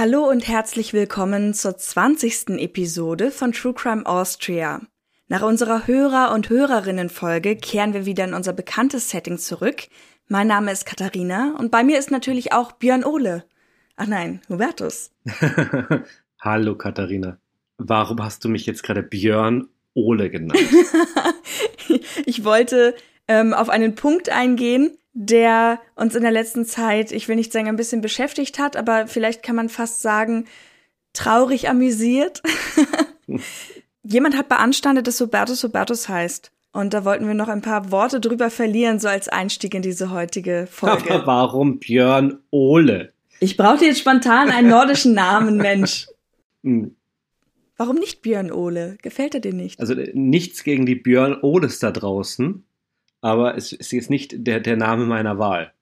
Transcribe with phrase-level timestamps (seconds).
[0.00, 2.58] Hallo und herzlich willkommen zur 20.
[2.58, 4.80] Episode von True Crime Austria.
[5.28, 9.88] Nach unserer Hörer- und Hörerinnen-Folge kehren wir wieder in unser bekanntes Setting zurück.
[10.26, 13.44] Mein Name ist Katharina und bei mir ist natürlich auch Björn Ole.
[13.96, 15.12] Ach nein, Hubertus.
[16.40, 17.36] Hallo Katharina.
[17.76, 20.64] Warum hast du mich jetzt gerade Björn Ole genannt?
[22.24, 22.94] ich wollte
[23.28, 27.68] ähm, auf einen Punkt eingehen, der uns in der letzten Zeit, ich will nicht sagen,
[27.68, 30.46] ein bisschen beschäftigt hat, aber vielleicht kann man fast sagen,
[31.12, 32.42] traurig amüsiert.
[34.02, 36.52] Jemand hat beanstandet, dass Hubertus Hubertus heißt.
[36.72, 40.12] Und da wollten wir noch ein paar Worte drüber verlieren, so als Einstieg in diese
[40.12, 41.12] heutige Folge.
[41.12, 43.12] Aber warum Björn Ole?
[43.40, 46.06] Ich brauchte jetzt spontan einen nordischen Namen, Mensch.
[46.62, 46.94] Hm.
[47.78, 48.98] Warum nicht Björn Ole?
[49.00, 49.80] Gefällt er dir nicht?
[49.80, 52.66] Also nichts gegen die Björn Oles da draußen
[53.20, 55.72] aber es ist jetzt nicht der, der Name meiner Wahl.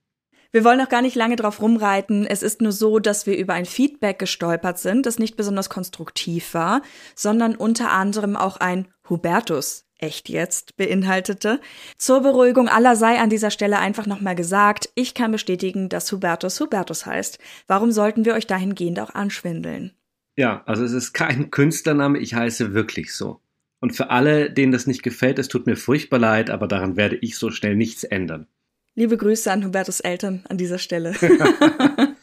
[0.51, 2.25] Wir wollen auch gar nicht lange drauf rumreiten.
[2.25, 6.55] Es ist nur so, dass wir über ein Feedback gestolpert sind, das nicht besonders konstruktiv
[6.55, 6.81] war,
[7.15, 11.61] sondern unter anderem auch ein Hubertus echt jetzt beinhaltete.
[11.99, 16.61] Zur Beruhigung aller sei an dieser Stelle einfach nochmal gesagt, ich kann bestätigen, dass Hubertus
[16.61, 17.39] Hubertus heißt.
[17.67, 19.93] Warum sollten wir euch dahingehend auch anschwindeln?
[20.37, 23.41] Ja, also es ist kein Künstlername, ich heiße wirklich so.
[23.81, 27.17] Und für alle, denen das nicht gefällt, es tut mir furchtbar leid, aber daran werde
[27.17, 28.47] ich so schnell nichts ändern.
[28.95, 31.15] Liebe Grüße an Hubertus Eltern an dieser Stelle.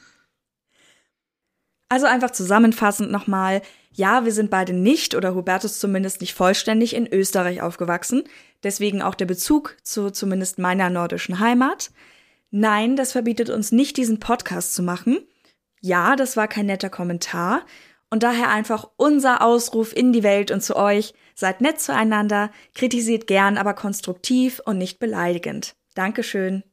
[1.90, 3.62] also einfach zusammenfassend nochmal.
[3.94, 8.24] Ja, wir sind beide nicht oder Hubertus zumindest nicht vollständig in Österreich aufgewachsen.
[8.64, 11.92] Deswegen auch der Bezug zu zumindest meiner nordischen Heimat.
[12.52, 15.20] Nein, das verbietet uns nicht, diesen Podcast zu machen.
[15.80, 17.66] Ja, das war kein netter Kommentar.
[18.10, 21.14] Und daher einfach unser Ausruf in die Welt und zu euch.
[21.34, 25.76] Seid nett zueinander, kritisiert gern, aber konstruktiv und nicht beleidigend.
[25.96, 26.64] Dankeschön.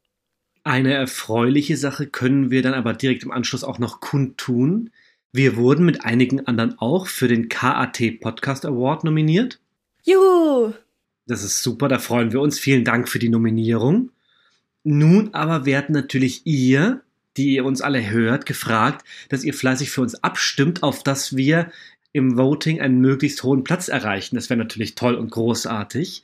[0.64, 4.90] Eine erfreuliche Sache können wir dann aber direkt im Anschluss auch noch kundtun.
[5.32, 9.60] Wir wurden mit einigen anderen auch für den KAT Podcast Award nominiert.
[10.04, 10.72] Juhu!
[11.26, 12.58] Das ist super, da freuen wir uns.
[12.58, 14.10] Vielen Dank für die Nominierung.
[14.84, 17.02] Nun aber werden natürlich ihr,
[17.36, 21.70] die ihr uns alle hört, gefragt, dass ihr fleißig für uns abstimmt, auf dass wir
[22.12, 24.36] im Voting einen möglichst hohen Platz erreichen.
[24.36, 26.22] Das wäre natürlich toll und großartig.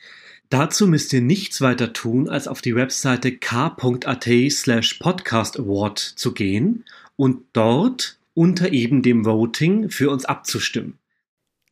[0.50, 6.32] Dazu müsst ihr nichts weiter tun, als auf die Webseite k.at slash podcast award zu
[6.32, 6.84] gehen
[7.16, 10.98] und dort unter eben dem Voting für uns abzustimmen.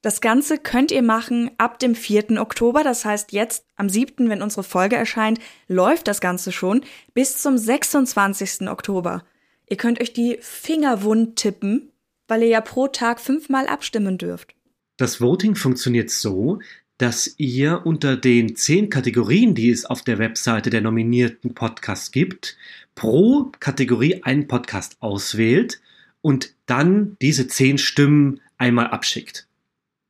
[0.07, 2.41] Das Ganze könnt ihr machen ab dem 4.
[2.41, 7.39] Oktober, das heißt jetzt am 7., wenn unsere Folge erscheint, läuft das Ganze schon bis
[7.39, 8.69] zum 26.
[8.69, 9.25] Oktober.
[9.69, 11.91] Ihr könnt euch die Finger wund tippen,
[12.29, 14.55] weil ihr ja pro Tag fünfmal abstimmen dürft.
[14.97, 16.61] Das Voting funktioniert so,
[16.99, 22.57] dass ihr unter den zehn Kategorien, die es auf der Webseite der nominierten Podcasts gibt,
[22.95, 25.81] pro Kategorie einen Podcast auswählt
[26.23, 29.49] und dann diese zehn Stimmen einmal abschickt.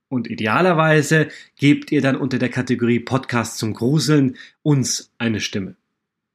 [0.08, 5.76] Und idealerweise gebt ihr dann unter der Kategorie Podcast zum Gruseln uns eine Stimme.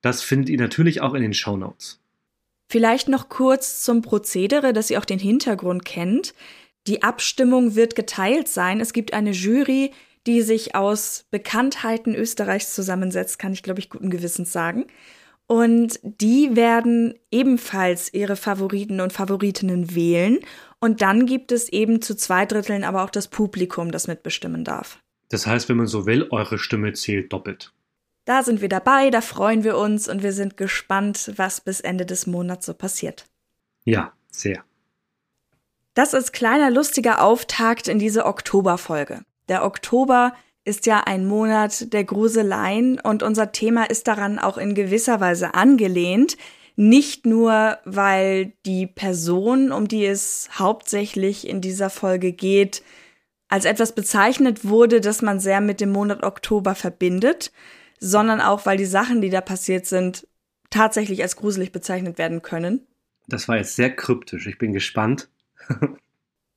[0.02, 2.00] Das findet ihr natürlich auch in den Show Notes.
[2.70, 6.34] Vielleicht noch kurz zum Prozedere, dass ihr auch den Hintergrund kennt.
[6.88, 8.80] Die Abstimmung wird geteilt sein.
[8.80, 9.92] Es gibt eine Jury,
[10.28, 14.86] die sich aus Bekanntheiten Österreichs zusammensetzt, kann ich, glaube ich, guten Gewissens sagen.
[15.52, 20.40] Und die werden ebenfalls ihre Favoriten und Favoritinnen wählen.
[20.80, 25.00] Und dann gibt es eben zu zwei Dritteln aber auch das Publikum, das mitbestimmen darf.
[25.28, 27.74] Das heißt, wenn man so will, eure Stimme zählt doppelt.
[28.24, 32.06] Da sind wir dabei, da freuen wir uns und wir sind gespannt, was bis Ende
[32.06, 33.26] des Monats so passiert.
[33.84, 34.64] Ja, sehr.
[35.96, 39.26] Das ist kleiner lustiger Auftakt in diese Oktoberfolge.
[39.50, 40.32] Der Oktober
[40.72, 45.54] ist ja ein Monat der Gruseleien und unser Thema ist daran auch in gewisser Weise
[45.54, 46.38] angelehnt.
[46.78, 52.84] Nicht nur, weil die Person, um die es hauptsächlich in dieser Folge geht,
[53.50, 57.52] als etwas bezeichnet wurde, das man sehr mit dem Monat Oktober verbindet,
[58.00, 60.26] sondern auch, weil die Sachen, die da passiert sind,
[60.70, 62.88] tatsächlich als gruselig bezeichnet werden können.
[63.28, 64.48] Das war jetzt sehr kryptisch.
[64.48, 65.30] Ich bin gespannt.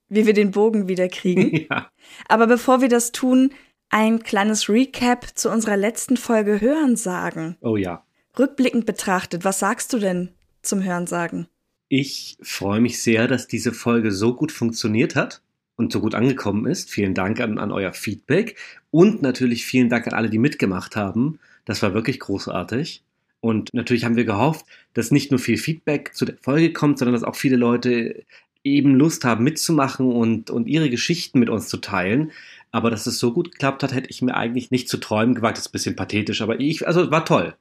[0.08, 1.66] Wie wir den Bogen wieder kriegen.
[1.68, 1.90] ja.
[2.28, 3.52] Aber bevor wir das tun,
[3.94, 7.56] ein kleines Recap zu unserer letzten Folge Hören sagen.
[7.60, 8.02] Oh ja.
[8.36, 10.30] Rückblickend betrachtet, was sagst du denn
[10.62, 11.46] zum Hören sagen?
[11.88, 15.42] Ich freue mich sehr, dass diese Folge so gut funktioniert hat
[15.76, 16.90] und so gut angekommen ist.
[16.90, 18.56] Vielen Dank an, an euer Feedback
[18.90, 21.38] und natürlich vielen Dank an alle, die mitgemacht haben.
[21.64, 23.04] Das war wirklich großartig.
[23.38, 27.14] Und natürlich haben wir gehofft, dass nicht nur viel Feedback zu der Folge kommt, sondern
[27.14, 28.24] dass auch viele Leute
[28.64, 32.32] eben Lust haben mitzumachen und, und ihre Geschichten mit uns zu teilen.
[32.74, 35.56] Aber dass es so gut geklappt hat, hätte ich mir eigentlich nicht zu träumen gewagt.
[35.56, 37.54] Das ist ein bisschen pathetisch, aber ich, also war toll.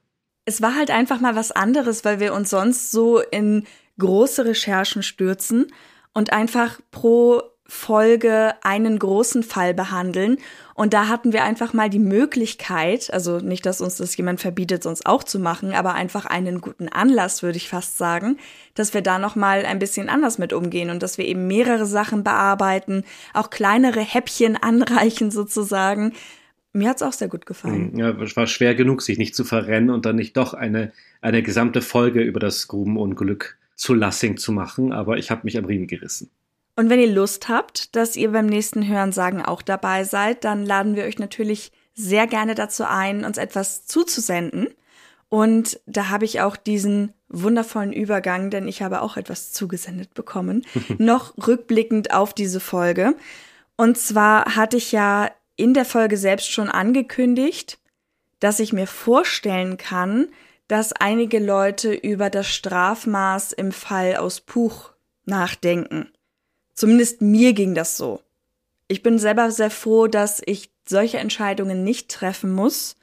[0.44, 3.64] Es war halt einfach mal was anderes, weil wir uns sonst so in
[3.96, 5.68] große Recherchen stürzen
[6.14, 10.36] und einfach pro Folge einen großen Fall behandeln.
[10.74, 14.82] Und da hatten wir einfach mal die Möglichkeit, also nicht, dass uns das jemand verbietet,
[14.82, 18.36] sonst auch zu machen, aber einfach einen guten Anlass, würde ich fast sagen,
[18.74, 21.86] dass wir da noch mal ein bisschen anders mit umgehen und dass wir eben mehrere
[21.86, 26.12] Sachen bearbeiten, auch kleinere Häppchen anreichen sozusagen.
[26.74, 27.92] Mir hat's auch sehr gut gefallen.
[27.92, 30.92] Hm, ja, es war schwer genug, sich nicht zu verrennen und dann nicht doch eine,
[31.22, 35.64] eine gesamte Folge über das Grubenunglück zu Lassing zu machen, aber ich habe mich am
[35.64, 36.30] Riemen gerissen.
[36.76, 40.96] Und wenn ihr Lust habt, dass ihr beim nächsten Hörensagen auch dabei seid, dann laden
[40.96, 44.68] wir euch natürlich sehr gerne dazu ein, uns etwas zuzusenden.
[45.28, 50.64] Und da habe ich auch diesen wundervollen Übergang, denn ich habe auch etwas zugesendet bekommen,
[50.98, 53.14] noch rückblickend auf diese Folge.
[53.76, 57.78] Und zwar hatte ich ja in der Folge selbst schon angekündigt,
[58.40, 60.28] dass ich mir vorstellen kann,
[60.68, 64.92] dass einige Leute über das Strafmaß im Fall aus Puch
[65.24, 66.13] nachdenken.
[66.74, 68.20] Zumindest mir ging das so.
[68.88, 72.96] Ich bin selber sehr froh, dass ich solche Entscheidungen nicht treffen muss.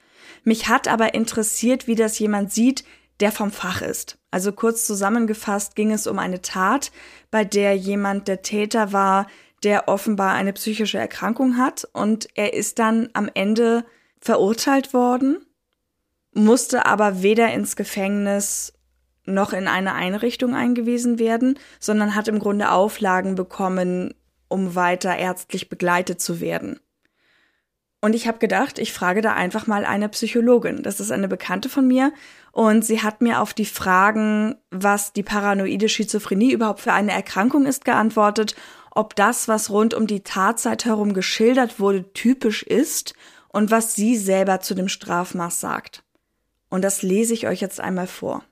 [0.43, 2.83] Mich hat aber interessiert, wie das jemand sieht,
[3.19, 4.17] der vom Fach ist.
[4.31, 6.91] Also kurz zusammengefasst ging es um eine Tat,
[7.29, 9.27] bei der jemand der Täter war,
[9.63, 13.85] der offenbar eine psychische Erkrankung hat und er ist dann am Ende
[14.19, 15.45] verurteilt worden,
[16.33, 18.73] musste aber weder ins Gefängnis
[19.31, 24.13] noch in eine Einrichtung eingewiesen werden, sondern hat im Grunde Auflagen bekommen,
[24.47, 26.79] um weiter ärztlich begleitet zu werden.
[28.01, 30.81] Und ich habe gedacht, ich frage da einfach mal eine Psychologin.
[30.81, 32.11] Das ist eine Bekannte von mir
[32.51, 37.67] und sie hat mir auf die Fragen, was die paranoide Schizophrenie überhaupt für eine Erkrankung
[37.67, 38.55] ist, geantwortet,
[38.89, 43.13] ob das, was rund um die Tatzeit herum geschildert wurde, typisch ist
[43.49, 46.03] und was sie selber zu dem Strafmaß sagt.
[46.69, 48.43] Und das lese ich euch jetzt einmal vor.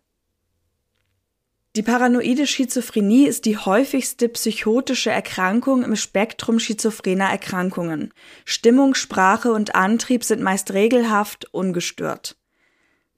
[1.76, 8.12] Die paranoide Schizophrenie ist die häufigste psychotische Erkrankung im Spektrum schizophrener Erkrankungen.
[8.44, 12.38] Stimmung, Sprache und Antrieb sind meist regelhaft, ungestört.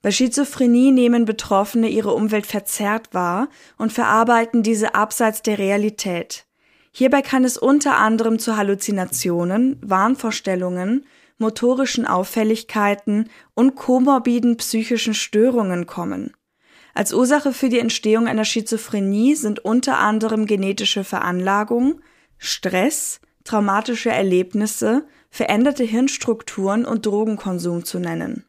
[0.01, 6.45] Bei Schizophrenie nehmen Betroffene ihre Umwelt verzerrt wahr und verarbeiten diese abseits der Realität.
[6.91, 11.05] Hierbei kann es unter anderem zu Halluzinationen, Wahnvorstellungen,
[11.37, 16.33] motorischen Auffälligkeiten und komorbiden psychischen Störungen kommen.
[16.93, 22.01] Als Ursache für die Entstehung einer Schizophrenie sind unter anderem genetische Veranlagung,
[22.37, 28.45] Stress, traumatische Erlebnisse, veränderte Hirnstrukturen und Drogenkonsum zu nennen.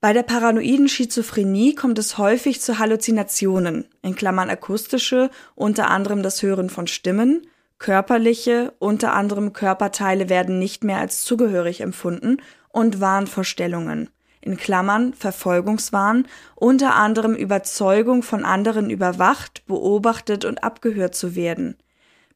[0.00, 6.42] Bei der paranoiden Schizophrenie kommt es häufig zu Halluzinationen, in Klammern akustische, unter anderem das
[6.42, 7.46] Hören von Stimmen,
[7.78, 12.38] körperliche, unter anderem Körperteile werden nicht mehr als zugehörig empfunden
[12.68, 14.08] und Wahnvorstellungen,
[14.40, 21.76] in Klammern Verfolgungswahn, unter anderem Überzeugung von anderen überwacht, beobachtet und abgehört zu werden.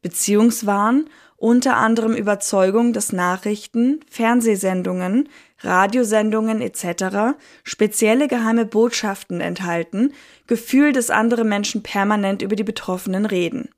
[0.03, 5.29] Beziehungswahn, unter anderem Überzeugung, dass Nachrichten, Fernsehsendungen,
[5.61, 7.37] Radiosendungen etc.
[7.65, 10.13] spezielle geheime Botschaften enthalten,
[10.47, 13.71] Gefühl, dass andere Menschen permanent über die Betroffenen reden.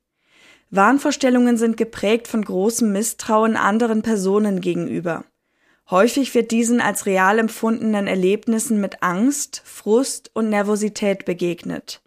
[0.69, 5.23] Wahnvorstellungen sind geprägt von großem Misstrauen anderen Personen gegenüber.
[5.89, 12.01] Häufig wird diesen als real empfundenen Erlebnissen mit Angst, Frust und Nervosität begegnet.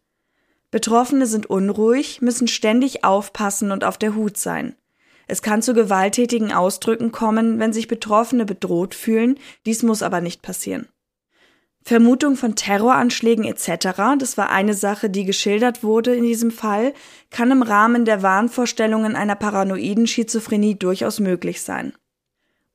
[0.70, 4.76] Betroffene sind unruhig, müssen ständig aufpassen und auf der Hut sein.
[5.26, 10.42] Es kann zu gewalttätigen Ausdrücken kommen, wenn sich Betroffene bedroht fühlen, dies muss aber nicht
[10.42, 10.88] passieren.
[11.82, 16.92] Vermutung von Terroranschlägen etc., das war eine Sache, die geschildert wurde in diesem Fall,
[17.30, 21.94] kann im Rahmen der Wahnvorstellungen einer paranoiden Schizophrenie durchaus möglich sein.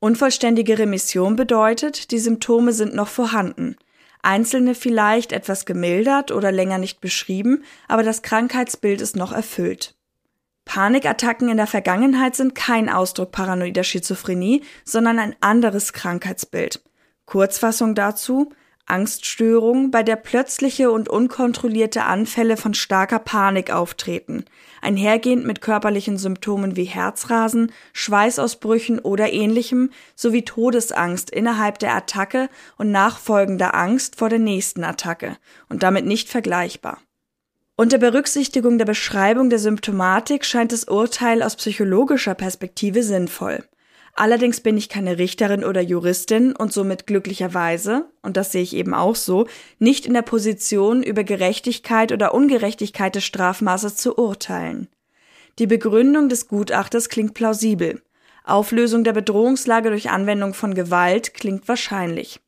[0.06, 3.76] Unvollständige Remission bedeutet, die Symptome sind noch vorhanden.
[4.22, 9.96] Einzelne vielleicht etwas gemildert oder länger nicht beschrieben, aber das Krankheitsbild ist noch erfüllt.
[10.64, 16.84] Panikattacken in der Vergangenheit sind kein Ausdruck paranoider Schizophrenie, sondern ein anderes Krankheitsbild.
[17.26, 18.54] Kurzfassung dazu
[18.88, 24.46] Angststörung, bei der plötzliche und unkontrollierte Anfälle von starker Panik auftreten,
[24.82, 32.92] einhergehend mit körperlichen Symptomen wie Herzrasen, Schweißausbrüchen oder ähnlichem, sowie Todesangst innerhalb der Attacke und
[32.92, 35.38] nachfolgender Angst vor der nächsten Attacke
[35.68, 37.00] und damit nicht vergleichbar.
[37.78, 43.64] Unter Berücksichtigung der Beschreibung der Symptomatik scheint das Urteil aus psychologischer Perspektive sinnvoll.
[44.18, 48.94] Allerdings bin ich keine Richterin oder Juristin und somit glücklicherweise, und das sehe ich eben
[48.94, 49.46] auch so,
[49.78, 54.88] nicht in der Position, über Gerechtigkeit oder Ungerechtigkeit des Strafmaßes zu urteilen.
[55.60, 58.02] Die Begründung des Gutachters klingt plausibel.
[58.46, 62.40] Auflösung der Bedrohungslage durch Anwendung von Gewalt klingt wahrscheinlich.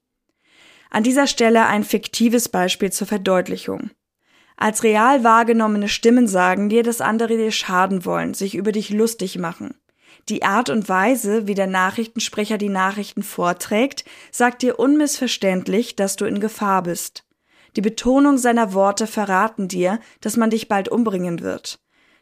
[0.90, 3.92] An dieser Stelle ein fiktives Beispiel zur Verdeutlichung.
[4.56, 9.38] Als real wahrgenommene Stimmen sagen dir, dass andere dir schaden wollen, sich über dich lustig
[9.38, 9.76] machen.
[10.30, 16.26] Die Art und Weise, wie der Nachrichtensprecher die Nachrichten vorträgt, sagt dir unmissverständlich, dass du
[16.26, 17.24] in Gefahr bist.
[17.78, 21.80] Die Betonung seiner Worte verraten dir, dass man dich bald umbringen wird.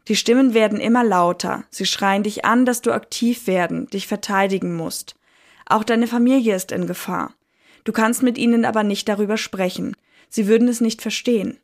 [0.08, 4.76] Die Stimmen werden immer lauter, sie schreien dich an, dass du aktiv werden, dich verteidigen
[4.76, 5.16] musst.
[5.66, 7.34] Auch deine Familie ist in Gefahr.
[7.86, 9.96] Du kannst mit ihnen aber nicht darüber sprechen.
[10.30, 11.58] Sie würden es nicht verstehen.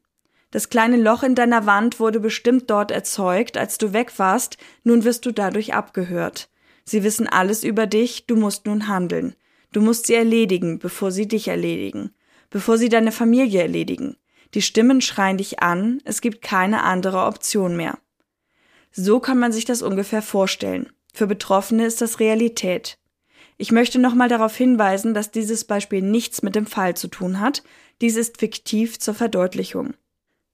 [0.51, 5.05] Das kleine Loch in deiner Wand wurde bestimmt dort erzeugt, als du weg warst, nun
[5.05, 6.49] wirst du dadurch abgehört.
[6.83, 9.35] Sie wissen alles über dich, du musst nun handeln.
[9.71, 12.13] Du musst sie erledigen, bevor sie dich erledigen,
[12.49, 14.17] bevor sie deine Familie erledigen.
[14.53, 17.97] Die Stimmen schreien dich an, es gibt keine andere Option mehr.
[18.91, 20.91] So kann man sich das ungefähr vorstellen.
[21.13, 22.97] Für Betroffene ist das Realität.
[23.57, 27.63] Ich möchte nochmal darauf hinweisen, dass dieses Beispiel nichts mit dem Fall zu tun hat.
[28.01, 29.93] Dies ist fiktiv zur Verdeutlichung.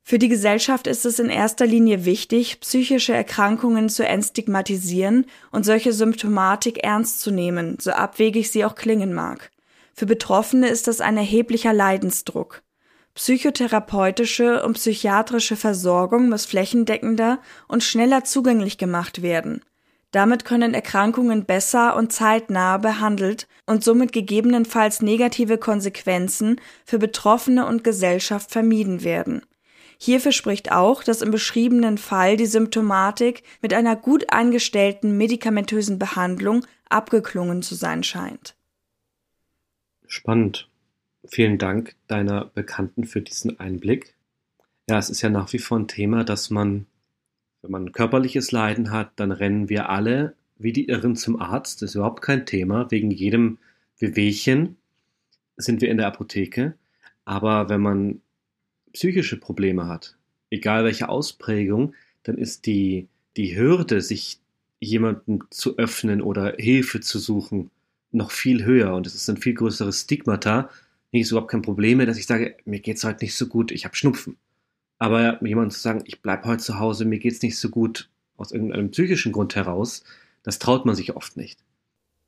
[0.10, 5.92] Für die Gesellschaft ist es in erster Linie wichtig, psychische Erkrankungen zu entstigmatisieren und solche
[5.92, 9.52] Symptomatik ernst zu nehmen, so abwegig sie auch klingen mag.
[9.94, 12.64] Für Betroffene ist das ein erheblicher Leidensdruck.
[13.16, 19.60] Psychotherapeutische und psychiatrische Versorgung muss flächendeckender und schneller zugänglich gemacht werden.
[20.12, 27.84] Damit können Erkrankungen besser und zeitnah behandelt und somit gegebenenfalls negative Konsequenzen für Betroffene und
[27.84, 29.42] Gesellschaft vermieden werden.
[30.00, 36.66] Hierfür spricht auch, dass im beschriebenen Fall die Symptomatik mit einer gut eingestellten medikamentösen Behandlung
[36.90, 38.56] abgeklungen zu sein scheint.
[40.08, 40.70] Spannend.
[41.26, 44.16] Vielen Dank deiner Bekannten für diesen Einblick.
[44.90, 46.86] Ja, es ist ja nach wie vor ein Thema, dass man,
[47.62, 51.82] wenn man körperliches Leiden hat, dann rennen wir alle wie die Irren zum Arzt.
[51.82, 52.90] Das ist überhaupt kein Thema.
[52.90, 53.58] Wegen jedem
[54.00, 54.78] Wehwehchen
[55.58, 56.76] sind wir in der Apotheke.
[57.26, 58.22] Aber wenn man
[58.94, 60.16] psychische Probleme hat,
[60.50, 64.40] egal welche Ausprägung, dann ist die, die Hürde, sich
[64.80, 67.72] jemandem zu öffnen oder Hilfe zu suchen,
[68.12, 70.70] noch viel höher und es ist ein viel größeres Stigmata.
[71.12, 73.72] Nee, ist überhaupt kein Problem mehr, dass ich sage, mir geht's heute nicht so gut,
[73.72, 74.38] ich habe Schnupfen.
[75.00, 78.52] Aber jemand zu sagen, ich bleib heute zu Hause, mir geht's nicht so gut, aus
[78.52, 80.04] irgendeinem psychischen Grund heraus,
[80.44, 81.60] das traut man sich oft nicht.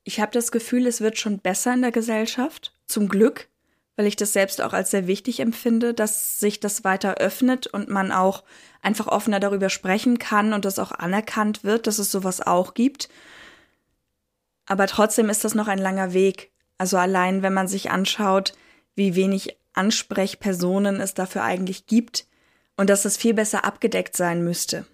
[0.04, 3.48] Ich habe das Gefühl, es wird schon besser in der Gesellschaft, zum Glück
[3.96, 7.88] weil ich das selbst auch als sehr wichtig empfinde, dass sich das weiter öffnet und
[7.88, 8.44] man auch
[8.82, 13.08] einfach offener darüber sprechen kann und das auch anerkannt wird, dass es sowas auch gibt.
[14.66, 16.52] Aber trotzdem ist das noch ein langer Weg.
[16.78, 18.54] Also allein, wenn man sich anschaut,
[18.94, 22.26] wie wenig Ansprechpersonen es dafür eigentlich gibt
[22.76, 24.86] und dass es viel besser abgedeckt sein müsste,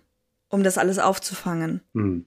[0.48, 1.82] um das alles aufzufangen.
[1.92, 2.26] Mhm.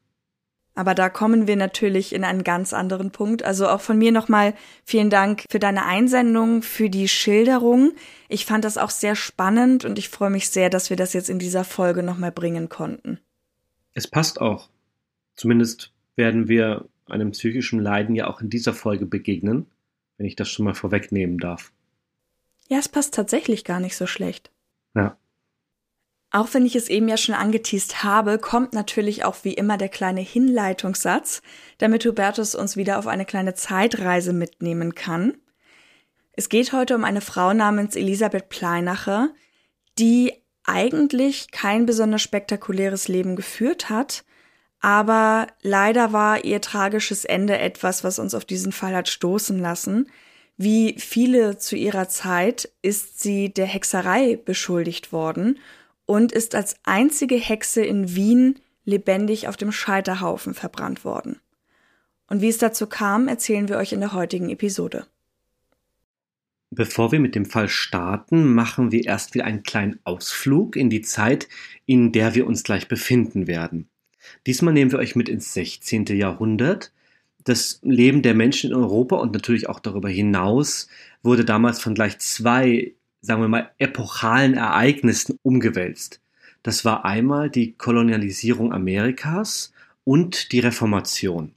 [0.76, 3.44] Aber da kommen wir natürlich in einen ganz anderen Punkt.
[3.44, 4.54] Also auch von mir nochmal
[4.86, 7.92] vielen Dank für deine Einsendung, für die Schilderung.
[8.30, 11.30] Ich fand das auch sehr spannend und ich freue mich sehr, dass wir das jetzt
[11.30, 13.20] in dieser Folge nochmal bringen konnten.
[13.94, 14.70] Es passt auch.
[15.36, 19.66] Zumindest werden wir einem psychischen Leiden ja auch in dieser Folge begegnen,
[20.18, 21.72] wenn ich das schon mal vorwegnehmen darf.
[22.68, 24.52] Ja, es passt tatsächlich gar nicht so schlecht.
[24.96, 25.18] Ja.
[26.32, 29.90] Auch wenn ich es eben ja schon angeteased habe, kommt natürlich auch wie immer der
[29.90, 31.42] kleine Hinleitungssatz,
[31.80, 35.38] damit Hubertus uns wieder auf eine kleine Zeitreise mitnehmen kann.
[36.34, 39.30] Es geht heute um eine Frau namens Elisabeth Pleinacher,
[39.98, 40.34] die
[40.66, 44.24] eigentlich kein besonders spektakuläres Leben geführt hat,
[44.82, 50.10] aber leider war ihr tragisches Ende etwas, was uns auf diesen Fall hat stoßen lassen.
[50.58, 55.60] Wie viele zu ihrer Zeit ist sie der Hexerei beschuldigt worden
[56.10, 61.40] und ist als einzige Hexe in Wien lebendig auf dem Scheiterhaufen verbrannt worden.
[62.26, 65.06] Und wie es dazu kam, erzählen wir euch in der heutigen Episode.
[66.72, 71.04] Bevor wir mit dem Fall starten, machen wir erst wieder einen kleinen Ausflug in die
[71.04, 71.48] Zeit,
[71.86, 73.88] in der wir uns gleich befinden werden.
[74.48, 76.06] Diesmal nehmen wir euch mit ins 16.
[76.08, 76.92] Jahrhundert.
[77.44, 80.88] Das Leben der Menschen in Europa und natürlich auch darüber hinaus
[81.22, 86.22] wurde damals von gleich zwei sagen wir mal, epochalen Ereignissen umgewälzt.
[86.64, 89.72] Das war einmal die Kolonialisierung Amerikas
[90.04, 91.54] und die Reformation.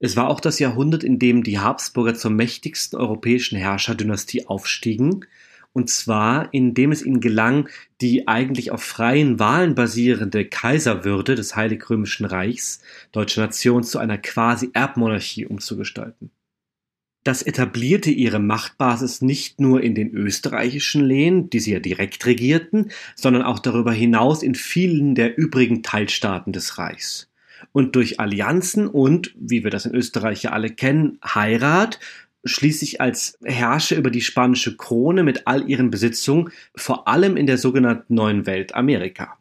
[0.00, 5.26] Es war auch das Jahrhundert, in dem die Habsburger zur mächtigsten europäischen Herrscherdynastie aufstiegen
[5.72, 7.68] Und zwar, indem es ihnen gelang,
[8.00, 12.80] die eigentlich auf freien Wahlen basierende Kaiserwürde des Heilig Römischen Reichs
[13.12, 16.30] deutscher Nation zu einer quasi Erbmonarchie umzugestalten.
[17.24, 22.90] Das etablierte ihre Machtbasis nicht nur in den österreichischen Lehen, die sie ja direkt regierten,
[23.16, 27.30] sondern auch darüber hinaus in vielen der übrigen Teilstaaten des Reichs.
[27.72, 31.98] Und durch Allianzen und, wie wir das in Österreich ja alle kennen, Heirat
[32.44, 37.58] schließlich als Herrscher über die spanische Krone mit all ihren Besitzungen, vor allem in der
[37.58, 39.38] sogenannten Neuen Welt Amerika.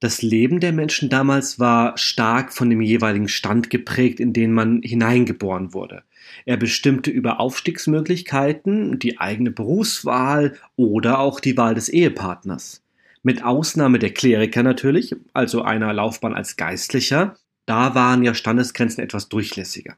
[0.00, 4.80] Das Leben der Menschen damals war stark von dem jeweiligen Stand geprägt, in den man
[4.82, 6.04] hineingeboren wurde.
[6.44, 12.82] Er bestimmte über Aufstiegsmöglichkeiten, die eigene Berufswahl oder auch die Wahl des Ehepartners.
[13.22, 19.28] Mit Ausnahme der Kleriker natürlich, also einer Laufbahn als Geistlicher, da waren ja Standesgrenzen etwas
[19.28, 19.96] durchlässiger.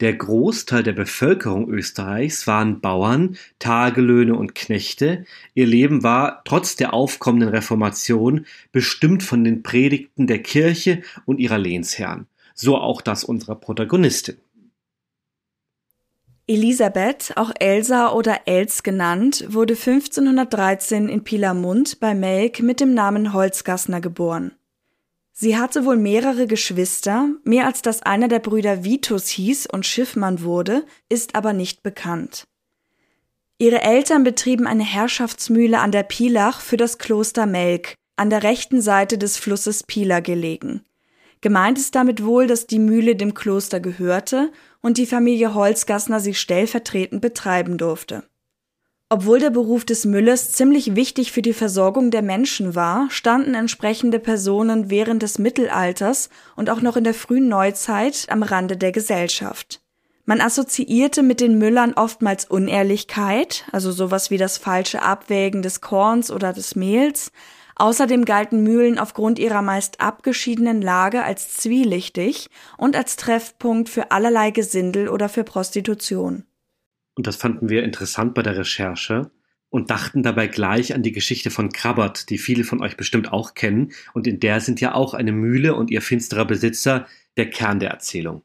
[0.00, 5.26] Der Großteil der Bevölkerung Österreichs waren Bauern, Tagelöhne und Knechte.
[5.52, 11.58] Ihr Leben war trotz der aufkommenden Reformation bestimmt von den Predigten der Kirche und ihrer
[11.58, 12.26] Lehnsherren.
[12.54, 14.38] So auch das unserer Protagonistin.
[16.50, 23.32] Elisabeth, auch Elsa oder Els genannt, wurde 1513 in Pilamund bei Melk mit dem Namen
[23.32, 24.50] Holzgassner geboren.
[25.30, 30.42] Sie hatte wohl mehrere Geschwister, mehr als dass einer der Brüder Vitus hieß und Schiffmann
[30.42, 32.42] wurde, ist aber nicht bekannt.
[33.58, 38.80] Ihre Eltern betrieben eine Herrschaftsmühle an der Pilach für das Kloster Melk, an der rechten
[38.80, 40.82] Seite des Flusses Pila gelegen.
[41.42, 44.50] Gemeint ist damit wohl, dass die Mühle dem Kloster gehörte
[44.82, 48.24] und die Familie Holzgassner sie stellvertretend betreiben durfte.
[49.12, 54.20] Obwohl der Beruf des Müllers ziemlich wichtig für die Versorgung der Menschen war, standen entsprechende
[54.20, 59.80] Personen während des Mittelalters und auch noch in der frühen Neuzeit am Rande der Gesellschaft.
[60.26, 66.30] Man assoziierte mit den Müllern oftmals Unehrlichkeit, also sowas wie das falsche Abwägen des Korns
[66.30, 67.32] oder des Mehls,
[67.80, 74.50] Außerdem galten Mühlen aufgrund ihrer meist abgeschiedenen Lage als zwielichtig und als Treffpunkt für allerlei
[74.50, 76.44] Gesindel oder für Prostitution.
[77.14, 79.30] Und das fanden wir interessant bei der Recherche
[79.70, 83.54] und dachten dabei gleich an die Geschichte von Krabbert, die viele von euch bestimmt auch
[83.54, 87.06] kennen, und in der sind ja auch eine Mühle und ihr finsterer Besitzer
[87.38, 88.42] der Kern der Erzählung.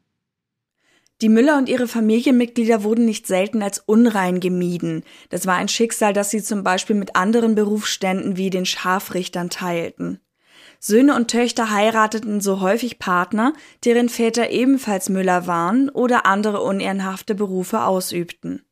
[1.22, 5.02] Die Müller und ihre Familienmitglieder wurden nicht selten als unrein gemieden.
[5.30, 10.20] Das war ein Schicksal, das sie zum Beispiel mit anderen Berufsständen wie den Scharfrichtern teilten.
[10.78, 17.34] Söhne und Töchter heirateten so häufig Partner, deren Väter ebenfalls Müller waren oder andere unehrenhafte
[17.34, 18.62] Berufe ausübten.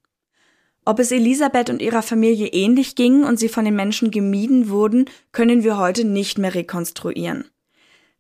[0.85, 5.07] Ob es Elisabeth und ihrer Familie ähnlich ging und sie von den Menschen gemieden wurden,
[5.33, 7.46] können wir heute nicht mehr rekonstruieren.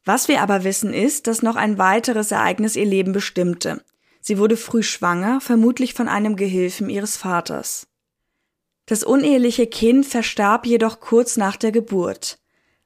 [0.06, 3.82] Was wir aber wissen ist, dass noch ein weiteres Ereignis ihr Leben bestimmte.
[4.26, 7.88] Sie wurde früh schwanger, vermutlich von einem Gehilfen ihres Vaters.
[8.86, 12.38] Das uneheliche Kind verstarb jedoch kurz nach der Geburt.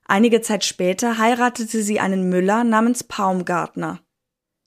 [0.04, 4.00] Einige Zeit später heiratete sie einen Müller namens Paumgartner.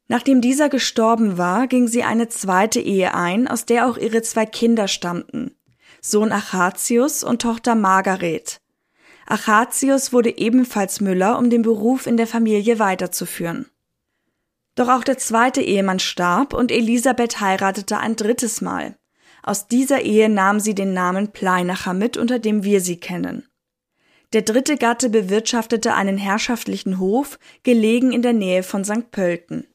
[0.08, 4.46] Nachdem dieser gestorben war, ging sie eine zweite Ehe ein, aus der auch ihre zwei
[4.46, 5.58] Kinder stammten,
[6.00, 8.62] Sohn Achatius und Tochter Margaret.
[9.26, 13.71] Achatius wurde ebenfalls Müller, um den Beruf in der Familie weiterzuführen.
[14.76, 18.96] Doch auch der zweite Ehemann starb und Elisabeth heiratete ein drittes Mal.
[19.44, 23.48] Aus dieser Ehe nahm sie den Namen Pleinacher mit, unter dem wir sie kennen.
[24.34, 29.12] Der dritte Gatte bewirtschaftete einen herrschaftlichen Hof, gelegen in der Nähe von St.
[29.12, 29.68] Pölten.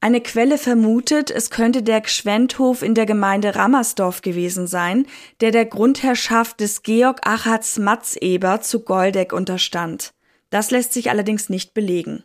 [0.00, 5.06] Eine Quelle vermutet, es könnte der Gschwendhof in der Gemeinde Rammersdorf gewesen sein,
[5.40, 10.12] der der Grundherrschaft des Georg Achatz Matzeber zu Goldeck unterstand.
[10.50, 12.24] Das lässt sich allerdings nicht belegen.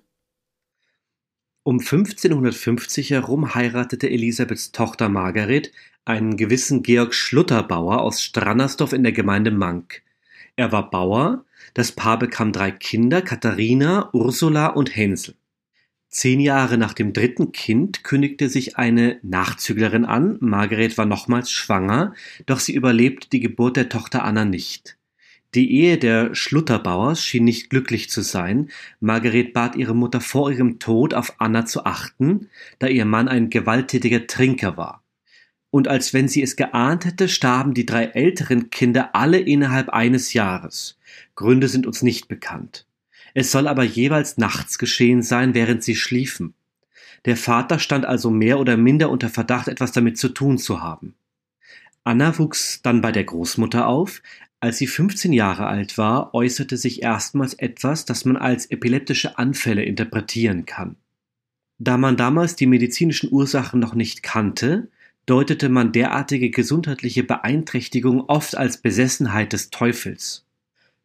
[1.64, 5.72] Um 1550 herum heiratete Elisabeths Tochter Margaret
[6.06, 10.02] einen gewissen Georg Schlutterbauer aus Strannersdorf in der Gemeinde Mank.
[10.56, 15.36] Er war Bauer, das Paar bekam drei Kinder, Katharina, Ursula und Hänsel.
[16.08, 22.16] Zehn Jahre nach dem dritten Kind kündigte sich eine Nachzüglerin an, Margaret war nochmals schwanger,
[22.46, 24.98] doch sie überlebte die Geburt der Tochter Anna nicht.
[25.56, 28.70] Die Ehe der Schlutterbauers schien nicht glücklich zu sein.
[29.00, 33.50] Margaret bat ihre Mutter vor ihrem Tod auf Anna zu achten, da ihr Mann ein
[33.50, 35.04] gewalttätiger Trinker war.
[35.72, 40.34] Und als wenn sie es geahnt hätte, starben die drei älteren Kinder alle innerhalb eines
[40.34, 41.00] Jahres.
[41.36, 42.86] Gründe sind uns nicht bekannt.
[43.34, 46.54] Es soll aber jeweils nachts geschehen sein, während sie schliefen.
[47.26, 51.16] Der Vater stand also mehr oder minder unter Verdacht, etwas damit zu tun zu haben.
[52.04, 54.22] Anna wuchs dann bei der Großmutter auf,
[54.62, 59.84] als sie 15 Jahre alt war, äußerte sich erstmals etwas, das man als epileptische Anfälle
[59.84, 60.98] interpretieren kann.
[61.78, 64.90] Da man damals die medizinischen Ursachen noch nicht kannte,
[65.26, 70.46] deutete man derartige gesundheitliche Beeinträchtigung oft als Besessenheit des Teufels.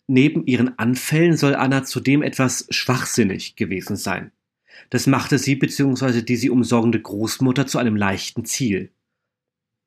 [0.08, 4.32] Neben ihren Anfällen soll Anna zudem etwas schwachsinnig gewesen sein.
[4.90, 6.22] Das machte sie bzw.
[6.22, 8.90] die sie umsorgende Großmutter zu einem leichten Ziel.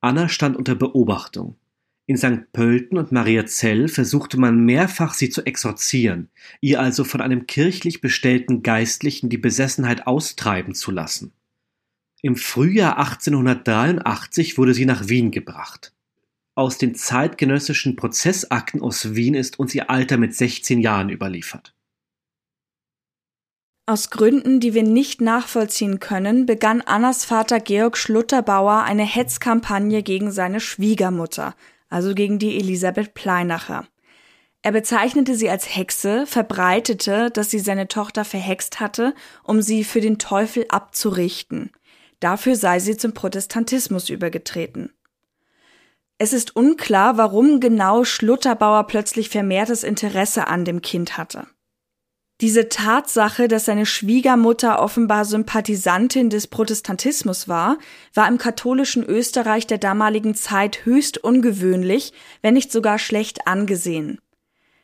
[0.00, 1.56] Anna stand unter Beobachtung.
[2.08, 2.52] In St.
[2.54, 6.30] Pölten und Mariazell versuchte man mehrfach sie zu exorzieren,
[6.62, 11.32] ihr also von einem kirchlich bestellten Geistlichen die Besessenheit austreiben zu lassen.
[12.22, 15.92] Im Frühjahr 1883 wurde sie nach Wien gebracht.
[16.54, 21.74] Aus den zeitgenössischen Prozessakten aus Wien ist uns ihr Alter mit 16 Jahren überliefert.
[23.84, 30.30] Aus Gründen, die wir nicht nachvollziehen können, begann Annas Vater Georg Schlutterbauer eine Hetzkampagne gegen
[30.30, 31.54] seine Schwiegermutter,
[31.88, 33.86] also gegen die Elisabeth Pleinacher.
[34.62, 40.00] Er bezeichnete sie als Hexe, verbreitete, dass sie seine Tochter verhext hatte, um sie für
[40.00, 41.70] den Teufel abzurichten.
[42.20, 44.92] Dafür sei sie zum Protestantismus übergetreten.
[46.18, 51.46] Es ist unklar, warum genau Schlutterbauer plötzlich vermehrtes Interesse an dem Kind hatte.
[52.40, 57.78] Diese Tatsache, dass seine Schwiegermutter offenbar Sympathisantin des Protestantismus war,
[58.14, 64.20] war im katholischen Österreich der damaligen Zeit höchst ungewöhnlich, wenn nicht sogar schlecht angesehen.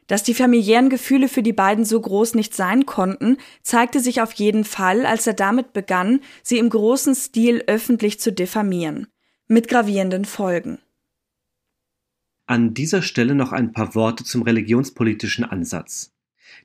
[0.08, 4.32] Dass die familiären Gefühle für die beiden so groß nicht sein konnten, zeigte sich auf
[4.32, 9.06] jeden Fall, als er damit begann, sie im großen Stil öffentlich zu diffamieren.
[9.46, 10.78] Mit gravierenden Folgen.
[12.46, 16.13] An dieser Stelle noch ein paar Worte zum religionspolitischen Ansatz.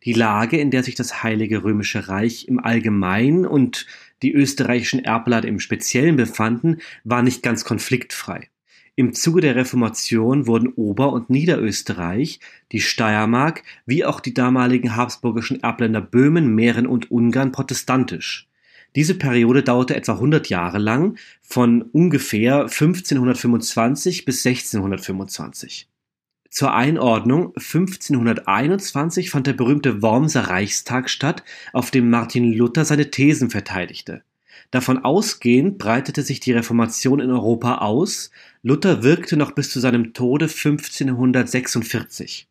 [0.03, 3.85] Die Lage, in der sich das Heilige Römische Reich im Allgemeinen und
[4.21, 8.49] die österreichischen Erblatt im Speziellen befanden, war nicht ganz konfliktfrei.
[8.95, 12.41] Im Zuge der Reformation wurden Ober- und Niederösterreich,
[12.73, 18.49] die Steiermark wie auch die damaligen habsburgischen Erbländer Böhmen, Mähren und Ungarn protestantisch.
[18.95, 25.87] Diese Periode dauerte etwa 100 Jahre lang, von ungefähr 1525 bis 1625.
[26.49, 33.51] Zur Einordnung: 1521 fand der berühmte Wormser Reichstag statt, auf dem Martin Luther seine Thesen
[33.51, 34.23] verteidigte.
[34.71, 38.29] Davon ausgehend breitete sich die Reformation in Europa aus,
[38.61, 42.47] Luther wirkte noch bis zu seinem Tode 1546.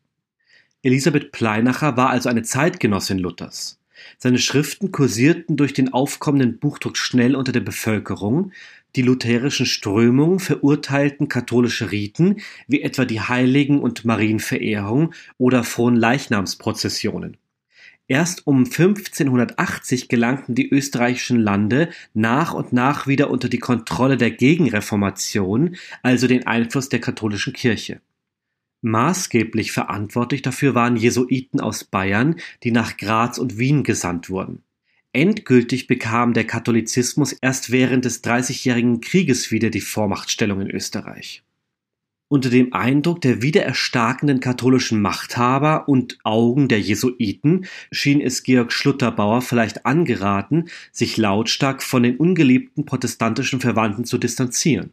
[0.81, 3.79] Elisabeth Pleinacher war also eine Zeitgenossin Luthers.
[4.17, 8.53] Seine Schriften kursierten durch den aufkommenden Buchdruck schnell unter der Bevölkerung,
[8.95, 17.37] die lutherischen Strömungen verurteilten katholische Riten, wie etwa die Heiligen- und Marienverehrung oder Fronleichnamsprozessionen.
[18.07, 24.31] Erst um 1580 gelangten die österreichischen Lande nach und nach wieder unter die Kontrolle der
[24.31, 28.01] Gegenreformation, also den Einfluss der katholischen Kirche.
[28.81, 34.63] Maßgeblich verantwortlich dafür waren Jesuiten aus Bayern, die nach Graz und Wien gesandt wurden.
[35.11, 41.43] Endgültig bekam der Katholizismus erst während des Dreißigjährigen Krieges wieder die Vormachtstellung in Österreich.
[42.31, 49.41] Unter dem Eindruck der wiedererstarkenden katholischen Machthaber und Augen der Jesuiten schien es Georg Schlutterbauer
[49.41, 54.91] vielleicht angeraten, sich lautstark von den ungeliebten protestantischen Verwandten zu distanzieren.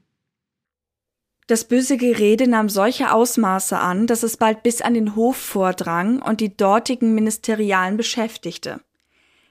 [1.47, 6.23] Das böse Gerede nahm solche Ausmaße an, dass es bald bis an den Hof vordrang
[6.23, 8.81] und die dortigen Ministerialen beschäftigte.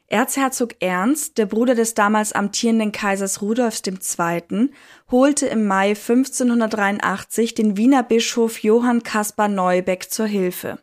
[0.08, 4.70] Erzherzog Ernst, der Bruder des damals amtierenden Kaisers Rudolfs II.,
[5.10, 10.80] holte im Mai 1583 den Wiener Bischof Johann Caspar Neubeck zur Hilfe.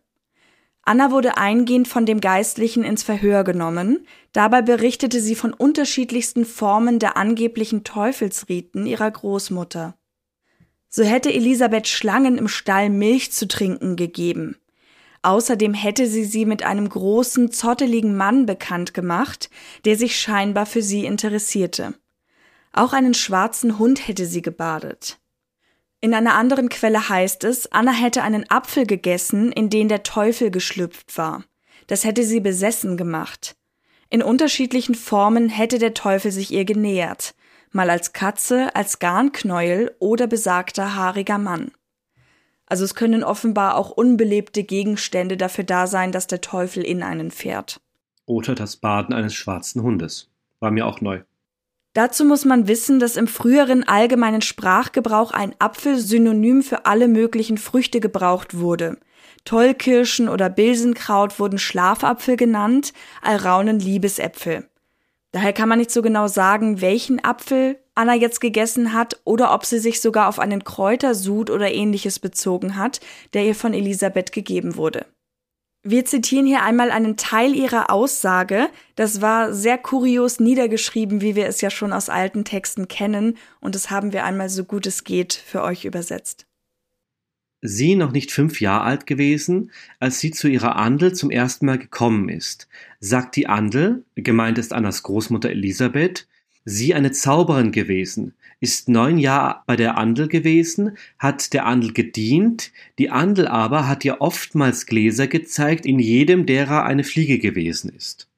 [0.84, 6.98] Anna wurde eingehend von dem Geistlichen ins Verhör genommen, dabei berichtete sie von unterschiedlichsten Formen
[6.98, 9.94] der angeblichen Teufelsriten ihrer Großmutter.
[10.88, 14.56] So hätte Elisabeth Schlangen im Stall Milch zu trinken gegeben.
[15.22, 19.50] Außerdem hätte sie sie mit einem großen, zotteligen Mann bekannt gemacht,
[19.84, 21.94] der sich scheinbar für sie interessierte.
[22.72, 25.18] Auch einen schwarzen Hund hätte sie gebadet.
[26.00, 30.50] In einer anderen Quelle heißt es, Anna hätte einen Apfel gegessen, in den der Teufel
[30.50, 31.44] geschlüpft war.
[31.86, 33.54] Das hätte sie besessen gemacht.
[34.10, 37.34] In unterschiedlichen Formen hätte der Teufel sich ihr genähert,
[37.70, 41.70] mal als Katze, als Garnknäuel oder besagter haariger Mann.
[42.72, 47.30] Also es können offenbar auch unbelebte Gegenstände dafür da sein, dass der Teufel in einen
[47.30, 47.82] fährt.
[48.24, 50.30] Oder das Baden eines schwarzen Hundes.
[50.58, 51.20] War mir auch neu.
[51.92, 57.58] Dazu muss man wissen, dass im früheren allgemeinen Sprachgebrauch ein Apfel synonym für alle möglichen
[57.58, 58.96] Früchte gebraucht wurde.
[59.44, 64.66] Tollkirschen oder Bilsenkraut wurden Schlafapfel genannt, Alraunen Liebesäpfel.
[65.30, 69.64] Daher kann man nicht so genau sagen, welchen Apfel Anna jetzt gegessen hat oder ob
[69.64, 73.00] sie sich sogar auf einen Kräutersud oder ähnliches bezogen hat,
[73.34, 75.06] der ihr von Elisabeth gegeben wurde.
[75.84, 78.68] Wir zitieren hier einmal einen Teil ihrer Aussage.
[78.94, 83.74] Das war sehr kurios niedergeschrieben, wie wir es ja schon aus alten Texten kennen, und
[83.74, 86.46] das haben wir einmal so gut es geht für euch übersetzt.
[87.62, 91.78] Sie noch nicht fünf Jahre alt gewesen, als sie zu ihrer Andel zum ersten Mal
[91.78, 96.26] gekommen ist, sagt die Andel, gemeint ist Annas Großmutter Elisabeth,
[96.64, 102.72] sie eine Zauberin gewesen, ist neun Jahre bei der Andel gewesen, hat der Andel gedient,
[102.98, 108.28] die Andel aber hat ihr oftmals Gläser gezeigt, in jedem derer eine Fliege gewesen ist.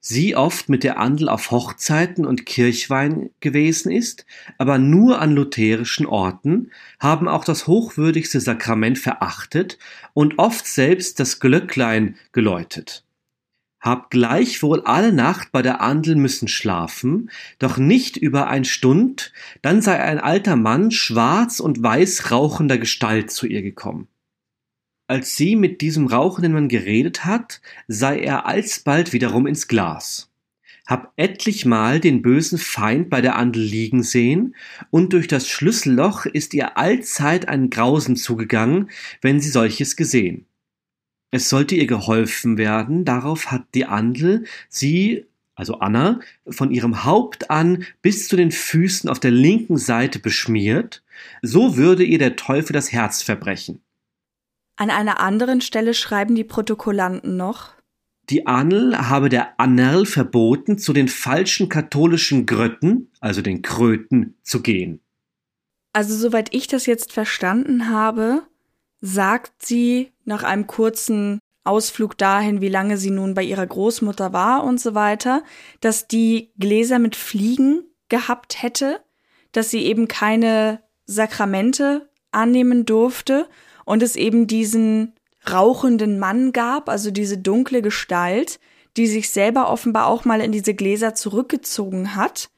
[0.00, 4.24] Sie oft mit der Andel auf Hochzeiten und Kirchwein gewesen ist,
[4.56, 9.78] aber nur an lutherischen Orten, haben auch das hochwürdigste Sakrament verachtet
[10.14, 13.05] und oft selbst das Glöcklein geläutet
[13.86, 19.80] hab gleichwohl alle Nacht bei der Andel müssen schlafen, doch nicht über ein Stund, dann
[19.80, 24.08] sei ein alter Mann schwarz und weiß rauchender Gestalt zu ihr gekommen.
[25.06, 30.32] Als sie mit diesem rauchenden Mann geredet hat, sei er alsbald wiederum ins Glas.
[30.84, 34.56] Hab etlich Mal den bösen Feind bei der Andel liegen sehen,
[34.90, 40.46] und durch das Schlüsselloch ist ihr allzeit ein Grausen zugegangen, wenn sie solches gesehen.
[41.30, 47.50] Es sollte ihr geholfen werden, darauf hat die Andel sie, also Anna, von ihrem Haupt
[47.50, 51.02] an bis zu den Füßen auf der linken Seite beschmiert,
[51.42, 53.80] so würde ihr der Teufel das Herz verbrechen.
[54.76, 57.76] An einer anderen Stelle schreiben die Protokollanten noch,
[58.28, 64.62] die Annel habe der Annerl verboten, zu den falschen katholischen Grötten, also den Kröten, zu
[64.62, 65.00] gehen.
[65.92, 68.42] Also soweit ich das jetzt verstanden habe,
[69.00, 74.64] sagt sie nach einem kurzen Ausflug dahin, wie lange sie nun bei ihrer Großmutter war
[74.64, 75.42] und so weiter,
[75.80, 79.00] dass die Gläser mit Fliegen gehabt hätte,
[79.52, 83.48] dass sie eben keine Sakramente annehmen durfte
[83.84, 85.14] und es eben diesen
[85.50, 88.58] rauchenden Mann gab, also diese dunkle Gestalt,
[88.96, 92.50] die sich selber offenbar auch mal in diese Gläser zurückgezogen hat,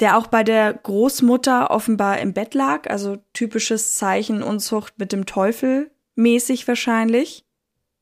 [0.00, 5.24] der auch bei der Großmutter offenbar im Bett lag, also typisches Zeichen Unzucht mit dem
[5.26, 7.44] Teufel mäßig wahrscheinlich.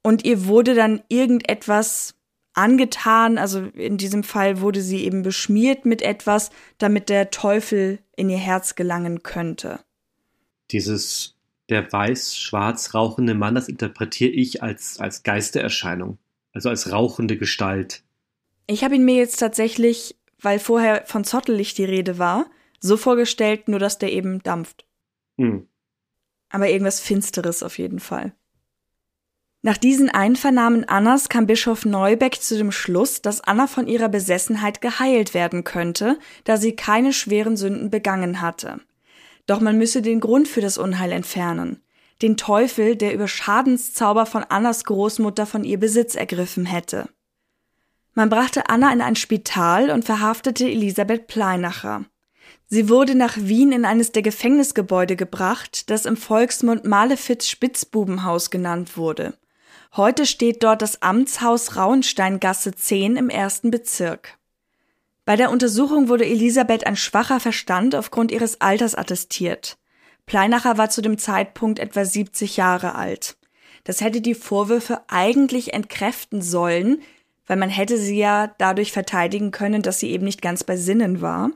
[0.02, 2.14] Und ihr wurde dann irgendetwas
[2.54, 8.28] angetan, also in diesem Fall wurde sie eben beschmiert mit etwas, damit der Teufel in
[8.28, 9.80] ihr Herz gelangen könnte.
[10.70, 11.36] Dieses
[11.68, 16.18] der weiß-schwarz rauchende Mann, das interpretiere ich als, als Geistererscheinung,
[16.52, 18.02] also als rauchende Gestalt.
[18.66, 22.46] Ich habe ihn mir jetzt tatsächlich, weil vorher von Zottellicht die Rede war,
[22.80, 24.84] so vorgestellt, nur dass der eben dampft.
[25.38, 25.66] Hm
[26.52, 28.32] aber irgendwas Finsteres auf jeden Fall.
[29.64, 34.80] Nach diesen Einvernahmen Annas kam Bischof Neubeck zu dem Schluss, dass Anna von ihrer Besessenheit
[34.80, 38.80] geheilt werden könnte, da sie keine schweren Sünden begangen hatte.
[39.46, 41.80] Doch man müsse den Grund für das Unheil entfernen.
[42.22, 47.08] Den Teufel, der über Schadenszauber von Annas Großmutter von ihr Besitz ergriffen hätte.
[48.14, 52.04] Man brachte Anna in ein Spital und verhaftete Elisabeth Pleinacher.
[52.74, 58.96] Sie wurde nach Wien in eines der Gefängnisgebäude gebracht, das im Volksmund Malefits Spitzbubenhaus genannt
[58.96, 59.34] wurde.
[59.94, 64.38] Heute steht dort das Amtshaus Rauensteingasse 10 im ersten Bezirk.
[65.26, 69.76] Bei der Untersuchung wurde Elisabeth ein schwacher Verstand aufgrund ihres Alters attestiert.
[70.24, 73.36] Pleinacher war zu dem Zeitpunkt etwa 70 Jahre alt.
[73.84, 77.02] Das hätte die Vorwürfe eigentlich entkräften sollen,
[77.46, 81.20] weil man hätte sie ja dadurch verteidigen können, dass sie eben nicht ganz bei Sinnen
[81.20, 81.50] war.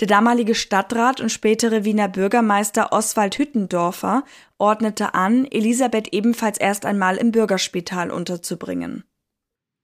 [0.00, 4.24] Der damalige Stadtrat und spätere Wiener Bürgermeister Oswald Hüttendorfer
[4.58, 9.04] ordnete an, Elisabeth ebenfalls erst einmal im Bürgerspital unterzubringen.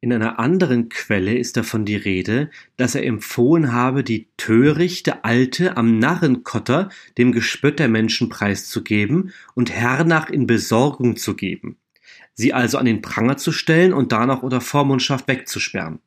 [0.00, 5.76] In einer anderen Quelle ist davon die Rede, dass er empfohlen habe, die törichte Alte
[5.76, 11.76] am Narrenkotter dem Gespött der Menschen preiszugeben und hernach in Besorgung zu geben,
[12.35, 16.00] sie also an den Pranger zu stellen und danach unter Vormundschaft wegzusperren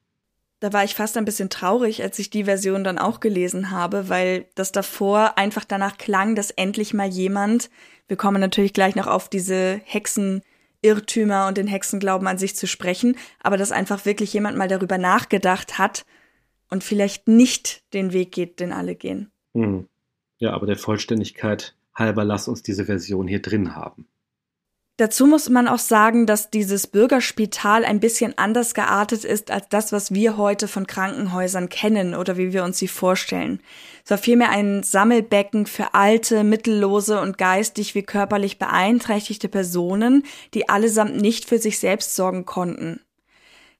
[0.65, 4.09] da war ich fast ein bisschen traurig, als ich die Version dann auch gelesen habe,
[4.09, 7.69] weil das davor einfach danach klang, dass endlich mal jemand,
[8.07, 13.15] wir kommen natürlich gleich noch auf diese Hexenirrtümer und den Hexenglauben an sich zu sprechen,
[13.43, 16.03] aber dass einfach wirklich jemand mal darüber nachgedacht hat
[16.71, 19.29] und vielleicht nicht den Weg geht, den alle gehen.
[19.53, 19.87] Hm.
[20.39, 24.07] Ja, aber der Vollständigkeit halber lass uns diese Version hier drin haben.
[24.97, 29.91] Dazu muss man auch sagen, dass dieses Bürgerspital ein bisschen anders geartet ist als das,
[29.91, 33.59] was wir heute von Krankenhäusern kennen oder wie wir uns sie vorstellen.
[34.05, 40.69] Es war vielmehr ein Sammelbecken für alte, mittellose und geistig wie körperlich beeinträchtigte Personen, die
[40.69, 43.01] allesamt nicht für sich selbst sorgen konnten.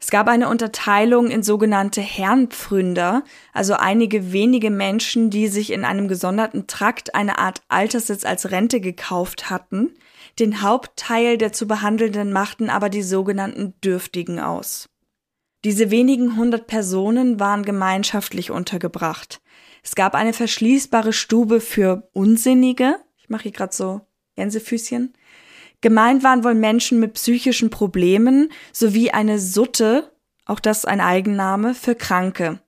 [0.02, 3.24] Es gab eine Unterteilung in sogenannte Herrenpfründer,
[3.54, 8.82] also einige wenige Menschen, die sich in einem gesonderten Trakt eine Art Alterssitz als Rente
[8.82, 9.94] gekauft hatten–
[10.40, 14.90] Den Hauptteil der zu behandelnden machten aber die sogenannten Dürftigen aus.
[15.64, 19.42] Diese wenigen hundert Personen waren gemeinschaftlich untergebracht.
[19.82, 22.98] Es gab eine verschließbare Stube für Unsinnige.
[23.18, 24.02] Ich mache hier gerade so
[24.36, 25.14] Gänsefüßchen.
[25.82, 30.12] Gemeint waren wohl Menschen mit psychischen Problemen sowie eine Sutte,
[30.46, 32.60] auch das ein Eigenname, für Kranke.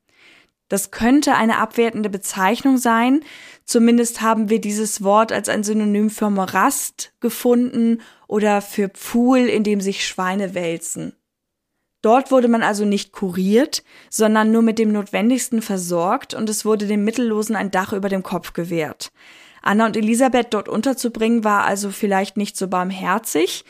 [0.69, 3.21] Das könnte eine abwertende Bezeichnung sein.
[3.67, 9.65] Zumindest haben wir dieses Wort als ein Synonym für Morast gefunden oder für Pfuhl, in
[9.65, 11.13] dem sich Schweine wälzen.
[12.01, 16.87] Dort wurde man also nicht kuriert, sondern nur mit dem Notwendigsten versorgt und es wurde
[16.87, 19.11] dem Mittellosen ein Dach über dem Kopf gewährt.
[19.61, 23.65] Anna und Elisabeth dort unterzubringen war also vielleicht nicht so barmherzig,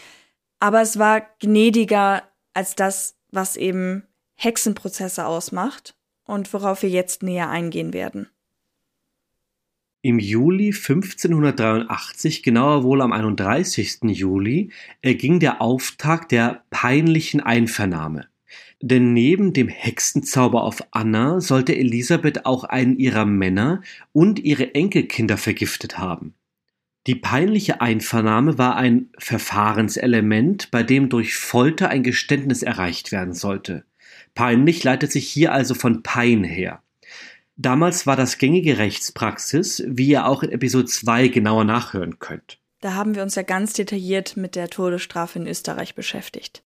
[0.59, 2.21] aber es war gnädiger
[2.53, 4.03] als das, was eben
[4.35, 8.29] Hexenprozesse ausmacht und worauf wir jetzt näher eingehen werden.
[10.07, 14.03] Im Juli 1583, genauer wohl am 31.
[14.03, 14.69] Juli,
[15.01, 18.27] erging der Auftakt der peinlichen Einvernahme.
[18.81, 23.81] Denn neben dem Hexenzauber auf Anna sollte Elisabeth auch einen ihrer Männer
[24.13, 26.35] und ihre Enkelkinder vergiftet haben.
[27.05, 33.83] Die peinliche Einvernahme war ein Verfahrenselement, bei dem durch Folter ein Geständnis erreicht werden sollte.
[34.35, 36.81] Peinlich leitet sich hier also von Pein her.
[37.57, 42.59] Damals war das gängige Rechtspraxis, wie ihr auch in Episode 2 genauer nachhören könnt.
[42.81, 46.63] Da haben wir uns ja ganz detailliert mit der Todesstrafe in Österreich beschäftigt.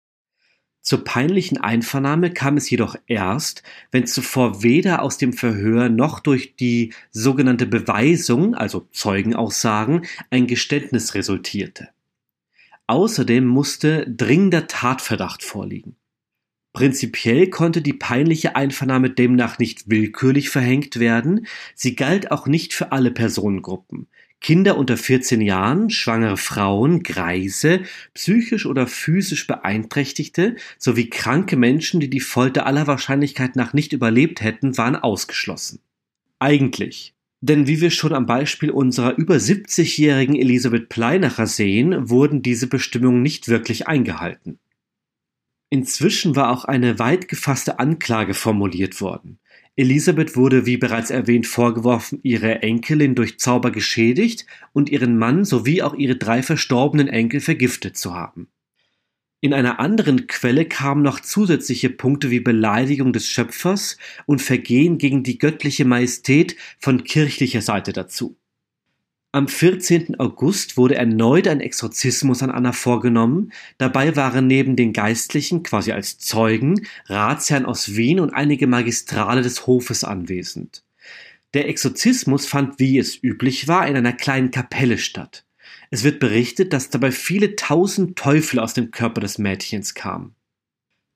[0.82, 6.56] Zur peinlichen Einvernahme kam es jedoch erst, wenn zuvor weder aus dem Verhör noch durch
[6.56, 11.90] die sogenannte Beweisung, also Zeugenaussagen, ein Geständnis resultierte.
[12.88, 15.96] Außerdem musste dringender Tatverdacht vorliegen.
[16.74, 22.92] Prinzipiell konnte die peinliche Einvernahme demnach nicht willkürlich verhängt werden, sie galt auch nicht für
[22.92, 24.08] alle Personengruppen.
[24.42, 27.82] Kinder unter 14 Jahren, schwangere Frauen, Greise,
[28.14, 34.42] psychisch oder physisch Beeinträchtigte sowie kranke Menschen, die die Folter aller Wahrscheinlichkeit nach nicht überlebt
[34.42, 35.80] hätten, waren ausgeschlossen.
[36.40, 37.14] Eigentlich.
[37.42, 43.22] Denn wie wir schon am Beispiel unserer über 70-jährigen Elisabeth Pleinacher sehen, wurden diese Bestimmungen
[43.22, 44.60] nicht wirklich eingehalten.
[45.70, 49.40] Inzwischen war auch eine weit gefasste Anklage formuliert worden.
[49.76, 55.84] Elisabeth wurde, wie bereits erwähnt, vorgeworfen, ihre Enkelin durch Zauber geschädigt und ihren Mann sowie
[55.84, 58.50] auch ihre drei verstorbenen Enkel vergiftet zu haben.
[59.42, 65.24] In einer anderen Quelle kamen noch zusätzliche Punkte wie Beleidigung des Schöpfers und Vergehen gegen
[65.24, 68.39] die göttliche Majestät von kirchlicher Seite dazu.
[69.32, 70.20] Am 14.
[70.20, 73.52] August wurde erneut ein Exorzismus an Anna vorgenommen.
[73.78, 79.68] Dabei waren neben den Geistlichen, quasi als Zeugen, Ratsherren aus Wien und einige Magistrale des
[79.68, 80.84] Hofes anwesend.
[81.54, 85.46] Der Exorzismus fand, wie es üblich war, in einer kleinen Kapelle statt.
[85.92, 90.34] Es wird berichtet, dass dabei viele tausend Teufel aus dem Körper des Mädchens kamen.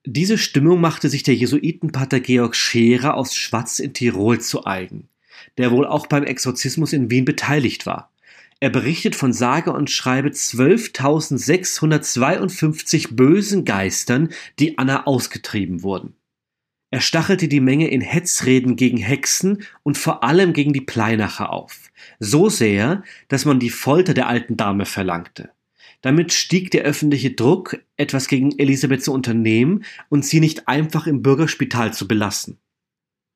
[0.06, 5.10] Diese Stimmung machte sich der Jesuitenpater Georg Scherer aus Schwatz in Tirol zu eigen
[5.58, 8.14] der wohl auch beim Exorzismus in Wien beteiligt war.
[8.60, 16.16] Er berichtet von sage und schreibe 12.652 bösen Geistern, die Anna ausgetrieben wurden.
[16.90, 21.90] Er stachelte die Menge in Hetzreden gegen Hexen und vor allem gegen die Pleinacher auf.
[22.20, 25.50] So sehr, dass man die Folter der alten Dame verlangte.
[26.02, 31.22] Damit stieg der öffentliche Druck, etwas gegen Elisabeth zu unternehmen und sie nicht einfach im
[31.22, 32.60] Bürgerspital zu belassen.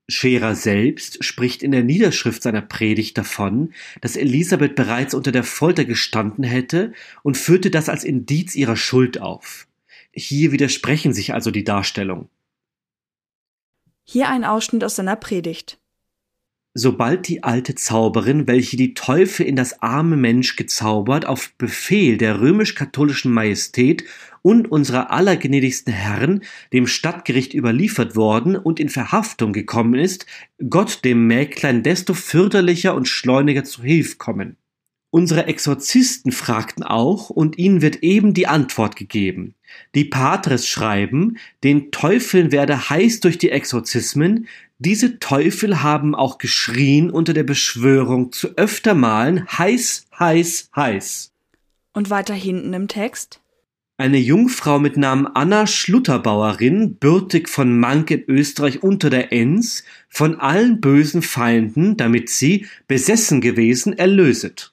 [0.09, 5.83] Scherer selbst spricht in der Niederschrift seiner Predigt davon, dass Elisabeth bereits unter der Folter
[5.83, 6.93] gestanden hätte
[7.23, 9.67] und führte das als Indiz ihrer Schuld auf.
[10.11, 12.29] Hier widersprechen sich also die Darstellungen.
[14.05, 15.77] Hier ein Ausschnitt aus seiner Predigt.
[16.73, 22.39] Sobald die alte Zauberin, welche die Teufel in das arme Mensch gezaubert, auf Befehl der
[22.39, 24.03] römisch-katholischen Majestät
[24.47, 30.25] und unserer allergnädigsten Herren dem Stadtgericht überliefert worden und in Verhaftung gekommen ist,
[30.69, 34.55] Gott dem Mäglein desto fürderlicher und schleuniger zu Hilf kommen.
[35.09, 39.53] Unsere Exorzisten fragten auch, und ihnen wird eben die Antwort gegeben.
[39.95, 44.47] Die Patres schreiben, den Teufeln werde heiß durch die Exorzismen,
[44.79, 51.33] diese Teufel haben auch geschrien unter der Beschwörung zu öfter Malen heiß, heiß, heiß.
[51.91, 53.41] Und weiter hinten im Text?
[53.99, 60.39] Eine Jungfrau mit Namen Anna Schlutterbauerin, bürtig von Mank in Österreich unter der Enns, von
[60.39, 64.71] allen bösen Feinden, damit sie, besessen gewesen, erlöset.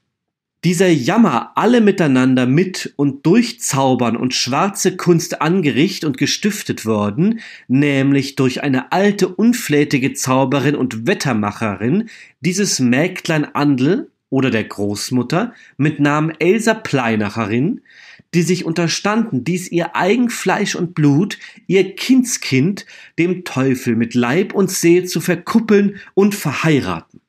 [0.63, 7.41] Dieser Jammer alle miteinander mit und durch Zaubern und schwarze Kunst angericht und gestiftet worden,
[7.67, 12.11] nämlich durch eine alte unflätige Zauberin und Wettermacherin,
[12.41, 17.81] dieses Mägdlein Andel oder der Großmutter mit Namen Elsa Pleinacherin,
[18.35, 22.85] die sich unterstanden, dies ihr eigen Fleisch und Blut, ihr Kindskind,
[23.19, 27.21] dem Teufel mit Leib und Seele zu verkuppeln und verheiraten.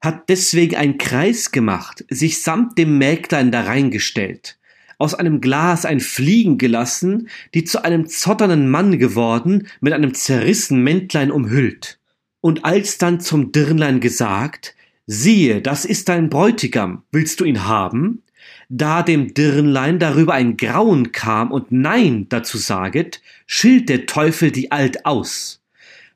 [0.00, 4.58] Hat deswegen einen Kreis gemacht, sich samt dem Mägdlein da reingestellt,
[4.98, 10.82] aus einem Glas ein Fliegen gelassen, die zu einem zotternden Mann geworden, mit einem zerrissen
[10.82, 11.98] Mäntlein umhüllt.
[12.40, 14.74] Und alsdann zum Dirnlein gesagt,
[15.06, 18.22] siehe, das ist dein Bräutigam, willst du ihn haben?
[18.68, 24.72] Da dem Dirnlein darüber ein Grauen kam und Nein dazu saget, schilt der Teufel die
[24.72, 25.62] Alt aus.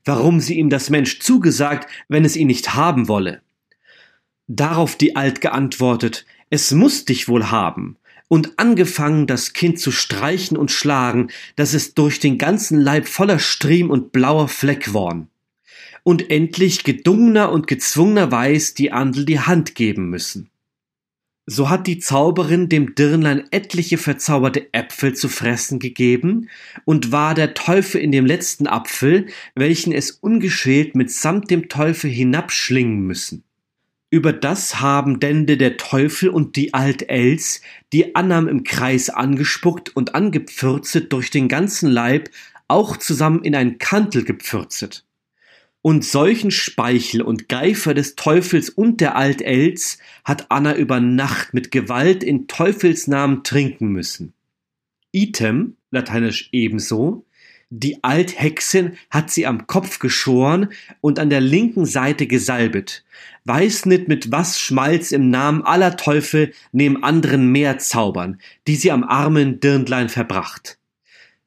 [0.05, 3.41] Warum sie ihm das Mensch zugesagt, wenn es ihn nicht haben wolle?
[4.49, 7.97] Darauf die Alt geantwortet, es muss dich wohl haben,
[8.27, 13.39] und angefangen das Kind zu streichen und schlagen, dass es durch den ganzen Leib voller
[13.39, 15.29] Striem und blauer Fleck worn.
[16.03, 20.50] Und endlich gedungener und gezwungener Weiß die Andel die Hand geben müssen.
[21.53, 26.49] So hat die Zauberin dem Dirnlein etliche verzauberte Äpfel zu fressen gegeben,
[26.85, 29.27] und war der Teufel in dem letzten Apfel,
[29.57, 33.43] welchen es ungeschält mitsamt dem Teufel hinabschlingen müssen.
[34.11, 39.97] Über das haben dende der Teufel und die Alt Els die Annam im Kreis angespuckt
[39.97, 42.31] und angepfürzet durch den ganzen Leib,
[42.69, 45.05] auch zusammen in ein Kantel gepfürzet.
[45.83, 51.71] Und solchen Speichel und Geifer des Teufels und der Alt-Els hat Anna über Nacht mit
[51.71, 54.35] Gewalt in Teufels Namen trinken müssen.
[55.13, 57.25] Item, lateinisch ebenso,
[57.71, 60.71] die Althexin hat sie am Kopf geschoren
[61.01, 63.05] und an der linken Seite gesalbet.
[63.45, 68.91] Weiß nit mit was Schmalz im Namen aller Teufel neben anderen mehr zaubern, die sie
[68.91, 70.80] am armen Dirndlein verbracht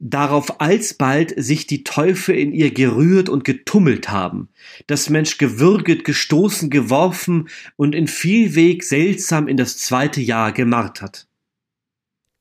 [0.03, 4.49] darauf alsbald sich die Teufel in ihr gerührt und getummelt haben,
[4.85, 7.47] das Mensch gewürget, gestoßen, geworfen
[7.77, 11.27] und in viel Weg seltsam in das zweite Jahr gemartert.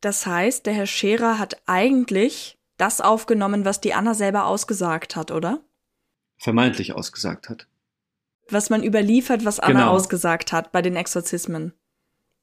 [0.00, 5.30] Das heißt, der Herr Scherer hat eigentlich das aufgenommen, was die Anna selber ausgesagt hat,
[5.30, 5.60] oder?
[6.38, 7.68] Vermeintlich ausgesagt hat.
[8.50, 9.92] Was man überliefert, was Anna genau.
[9.92, 11.72] ausgesagt hat bei den Exorzismen.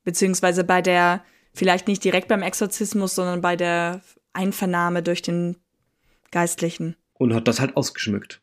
[0.06, 4.02] Beziehungsweise bei der, vielleicht nicht direkt beim Exorzismus, sondern bei der
[4.34, 5.58] Einvernahme durch den
[6.32, 6.96] Geistlichen.
[7.14, 8.42] Und hat das halt ausgeschmückt.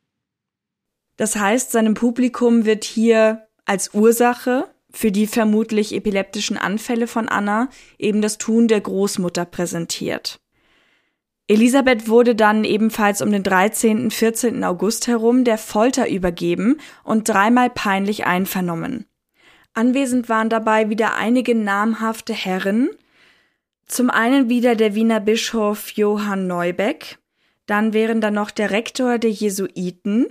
[1.16, 7.68] Das heißt, seinem Publikum wird hier als Ursache für die vermutlich epileptischen Anfälle von Anna
[7.98, 10.40] eben das Tun der Großmutter präsentiert.
[11.48, 14.10] Elisabeth wurde dann ebenfalls um den 13.
[14.10, 14.64] 14.
[14.64, 19.06] August herum der Folter übergeben und dreimal peinlich einvernommen.
[19.72, 22.88] Anwesend waren dabei wieder einige namhafte Herren,
[23.86, 27.18] zum einen wieder der Wiener Bischof Johann Neubeck,
[27.66, 30.26] dann wären da noch der Rektor der Jesuiten,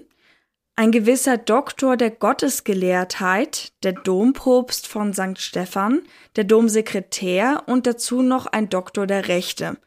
[0.78, 5.40] ein gewisser Doktor der Gottesgelehrtheit, der Dompropst von St.
[5.40, 6.02] Stephan,
[6.36, 9.78] der Domsekretär und dazu noch ein Doktor der Rechte.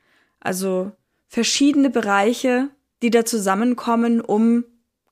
[0.41, 0.93] Also
[1.27, 2.71] verschiedene Bereiche,
[3.03, 4.65] die da zusammenkommen, um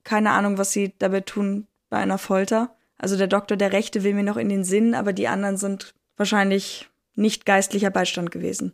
[0.03, 2.75] keine Ahnung, was sie dabei tun bei einer Folter.
[2.97, 5.93] Also der Doktor der Rechte will mir noch in den Sinn, aber die anderen sind
[6.15, 8.73] wahrscheinlich nicht geistlicher Beistand gewesen.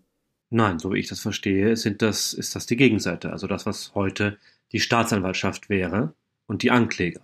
[0.49, 3.95] Nein, so wie ich das verstehe, sind das, ist das die Gegenseite, also das, was
[3.95, 4.37] heute
[4.71, 6.13] die Staatsanwaltschaft wäre
[6.45, 7.21] und die Ankläger.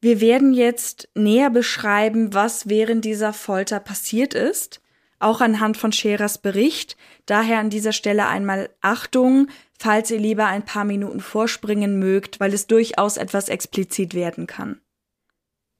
[0.00, 4.80] Wir werden jetzt näher beschreiben, was während dieser Folter passiert ist,
[5.18, 6.96] auch anhand von Scherers Bericht.
[7.26, 12.54] Daher an dieser Stelle einmal Achtung, falls ihr lieber ein paar Minuten vorspringen mögt, weil
[12.54, 14.80] es durchaus etwas explizit werden kann.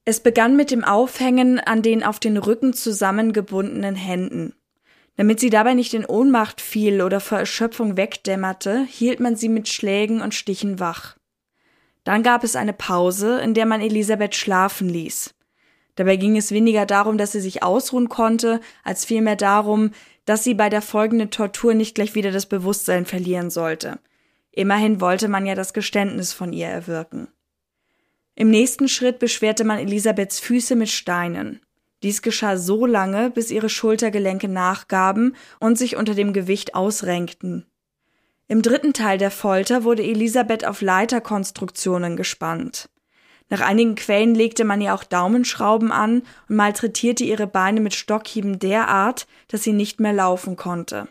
[0.05, 4.53] Es begann mit dem Aufhängen an den auf den Rücken zusammengebundenen Händen.
[5.17, 9.67] Damit sie dabei nicht in Ohnmacht fiel oder vor Erschöpfung wegdämmerte, hielt man sie mit
[9.67, 11.17] Schlägen und Stichen wach.
[12.05, 15.35] Dann gab es eine Pause, in der man Elisabeth schlafen ließ.
[15.95, 19.91] Dabei ging es weniger darum, dass sie sich ausruhen konnte, als vielmehr darum,
[20.23, 23.99] dass sie bei der folgenden Tortur nicht gleich wieder das Bewusstsein verlieren sollte.
[24.51, 27.27] Immerhin wollte man ja das Geständnis von ihr erwirken.
[28.39, 31.59] Im nächsten Schritt beschwerte man Elisabeths Füße mit Steinen.
[32.03, 37.65] Dies geschah so lange, bis ihre Schultergelenke nachgaben und sich unter dem Gewicht ausrenkten.
[38.47, 42.89] Im dritten Teil der Folter wurde Elisabeth auf Leiterkonstruktionen gespannt.
[43.49, 48.57] Nach einigen Quellen legte man ihr auch Daumenschrauben an und malträtierte ihre Beine mit Stockhieben
[48.57, 51.09] derart, dass sie nicht mehr laufen konnte.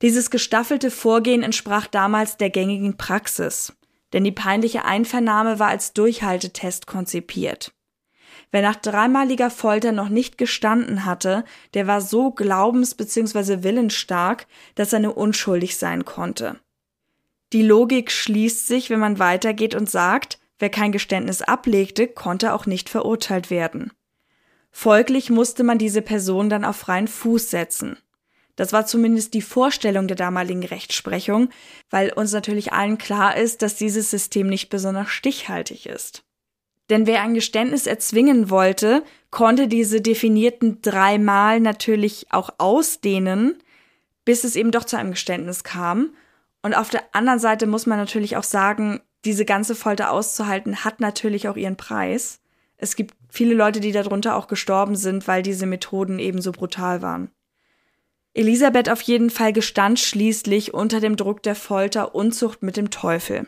[0.00, 3.74] Dieses gestaffelte Vorgehen entsprach damals der gängigen Praxis
[4.14, 7.74] denn die peinliche Einvernahme war als Durchhaltetest konzipiert.
[8.52, 11.44] Wer nach dreimaliger Folter noch nicht gestanden hatte,
[11.74, 13.64] der war so glaubens- bzw.
[13.64, 14.46] willensstark,
[14.76, 16.60] dass er nur unschuldig sein konnte.
[17.52, 22.66] Die Logik schließt sich, wenn man weitergeht und sagt, wer kein Geständnis ablegte, konnte auch
[22.66, 23.90] nicht verurteilt werden.
[24.70, 27.96] Folglich musste man diese Person dann auf freien Fuß setzen.
[28.56, 31.48] Das war zumindest die Vorstellung der damaligen Rechtsprechung,
[31.90, 36.24] weil uns natürlich allen klar ist, dass dieses System nicht besonders stichhaltig ist.
[36.90, 43.58] Denn wer ein Geständnis erzwingen wollte, konnte diese definierten dreimal natürlich auch ausdehnen,
[44.24, 46.10] bis es eben doch zu einem Geständnis kam.
[46.62, 51.00] Und auf der anderen Seite muss man natürlich auch sagen, diese ganze Folter auszuhalten hat
[51.00, 52.40] natürlich auch ihren Preis.
[52.76, 57.00] Es gibt viele Leute, die darunter auch gestorben sind, weil diese Methoden eben so brutal
[57.00, 57.30] waren.
[58.34, 63.46] Elisabeth auf jeden Fall gestand schließlich unter dem Druck der Folter Unzucht mit dem Teufel.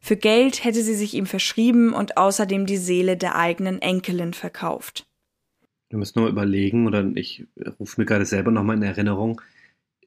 [0.00, 5.06] Für Geld hätte sie sich ihm verschrieben und außerdem die Seele der eigenen Enkelin verkauft.
[5.88, 7.46] Wir müssen nur überlegen, oder ich
[7.78, 9.40] rufe mir gerade selber nochmal in Erinnerung,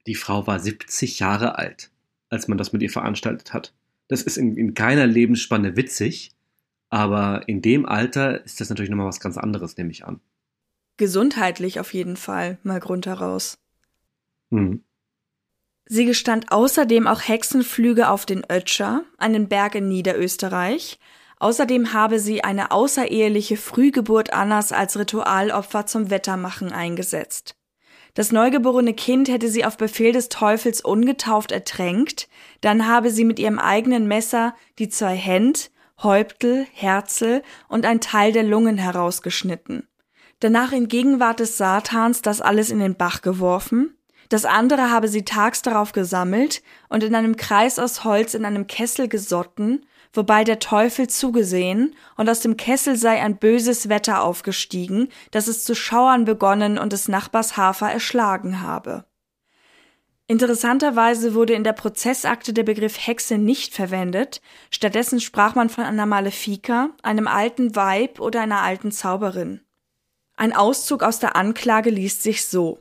[0.07, 1.89] die Frau war 70 Jahre alt,
[2.29, 3.73] als man das mit ihr veranstaltet hat.
[4.09, 6.31] Das ist in, in keiner Lebensspanne witzig,
[6.89, 10.19] aber in dem Alter ist das natürlich nochmal was ganz anderes, nehme ich an.
[10.97, 13.57] Gesundheitlich auf jeden Fall, mal Grund heraus.
[14.49, 14.83] Mhm.
[15.85, 20.99] Sie gestand außerdem auch Hexenflüge auf den Ötscher, einen Berg in Niederösterreich.
[21.39, 27.55] Außerdem habe sie eine außereheliche Frühgeburt Annas als Ritualopfer zum Wettermachen eingesetzt.
[28.15, 32.27] Das neugeborene Kind hätte sie auf Befehl des Teufels ungetauft ertränkt,
[32.61, 35.69] dann habe sie mit ihrem eigenen Messer die zwei Händ,
[36.01, 39.87] Häuptel, Herzel und ein Teil der Lungen herausgeschnitten.
[40.39, 43.96] Danach in Gegenwart des Satans das alles in den Bach geworfen,
[44.29, 48.67] das andere habe sie tags darauf gesammelt und in einem Kreis aus Holz in einem
[48.67, 55.09] Kessel gesotten, wobei der Teufel zugesehen, und aus dem Kessel sei ein böses Wetter aufgestiegen,
[55.31, 59.05] dass es zu schauern begonnen und des Nachbars Hafer erschlagen habe.
[60.29, 66.05] Interessanterweise wurde in der Prozessakte der Begriff Hexe nicht verwendet, stattdessen sprach man von einer
[66.05, 69.61] Malefika, einem alten Weib oder einer alten Zauberin.
[70.35, 72.79] Ein Auszug aus der Anklage liest sich so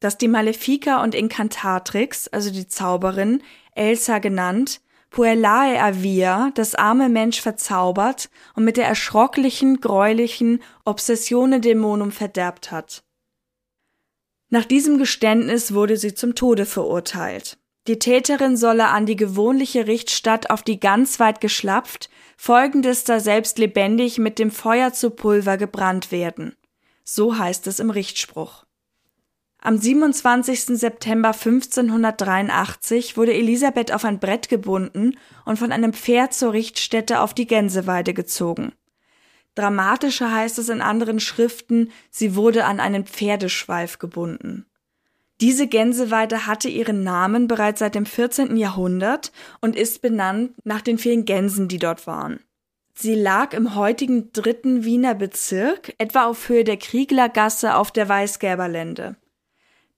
[0.00, 3.42] dass die Malefica und Incantatrix, also die Zauberin,
[3.74, 4.80] Elsa genannt,
[5.10, 13.02] Puellae Avia, das arme Mensch verzaubert und mit der erschrocklichen, greulichen Obsessione Dämonum verderbt hat.
[14.48, 17.58] Nach diesem Geständnis wurde sie zum Tode verurteilt.
[17.86, 23.58] Die Täterin solle an die gewohnliche Richtstatt auf die ganz weit geschlapft, folgendes da selbst
[23.58, 26.56] lebendig mit dem Feuer zu Pulver gebrannt werden.
[27.04, 28.64] So heißt es im Richtspruch.
[29.62, 30.78] Am 27.
[30.78, 37.34] September 1583 wurde Elisabeth auf ein Brett gebunden und von einem Pferd zur Richtstätte auf
[37.34, 38.72] die Gänseweide gezogen.
[39.54, 44.64] Dramatischer heißt es in anderen Schriften, sie wurde an einen Pferdeschweif gebunden.
[45.42, 48.56] Diese Gänseweide hatte ihren Namen bereits seit dem 14.
[48.56, 49.30] Jahrhundert
[49.60, 52.40] und ist benannt nach den vielen Gänsen, die dort waren.
[52.94, 59.16] Sie lag im heutigen dritten Wiener Bezirk, etwa auf Höhe der Krieglergasse auf der Weißgerberlände.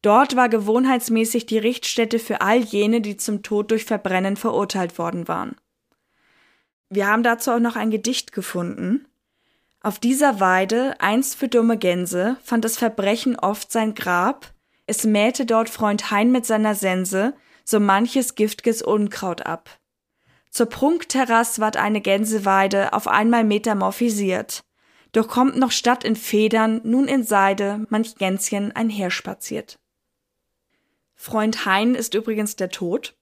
[0.03, 5.29] Dort war gewohnheitsmäßig die Richtstätte für all jene, die zum Tod durch Verbrennen verurteilt worden
[5.29, 5.57] waren.
[6.91, 9.07] Wir haben dazu auch noch ein Gedicht gefunden.
[9.81, 14.53] Auf dieser Weide, einst für dumme Gänse, fand das Verbrechen oft sein Grab,
[14.87, 17.35] es mähte dort Freund Hein mit seiner Sense
[17.65, 19.71] so manches giftges Unkraut ab.
[20.51, 24.65] Zur Prunkterrasse ward eine Gänseweide auf einmal metamorphisiert,
[25.13, 29.79] doch kommt noch statt in Federn, nun in Seide manch Gänschen einherspaziert.
[31.23, 33.15] Freund Hein ist übrigens der Tod,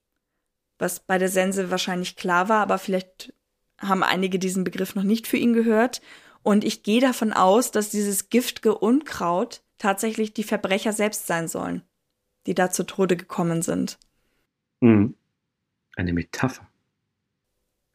[0.79, 3.35] was bei der Sense wahrscheinlich klar war, aber vielleicht
[3.79, 6.01] haben einige diesen Begriff noch nicht für ihn gehört.
[6.43, 11.83] Und ich gehe davon aus, dass dieses giftge Unkraut tatsächlich die Verbrecher selbst sein sollen,
[12.47, 13.99] die da zu Tode gekommen sind.
[14.81, 15.15] Mhm.
[15.95, 16.67] Eine Metapher.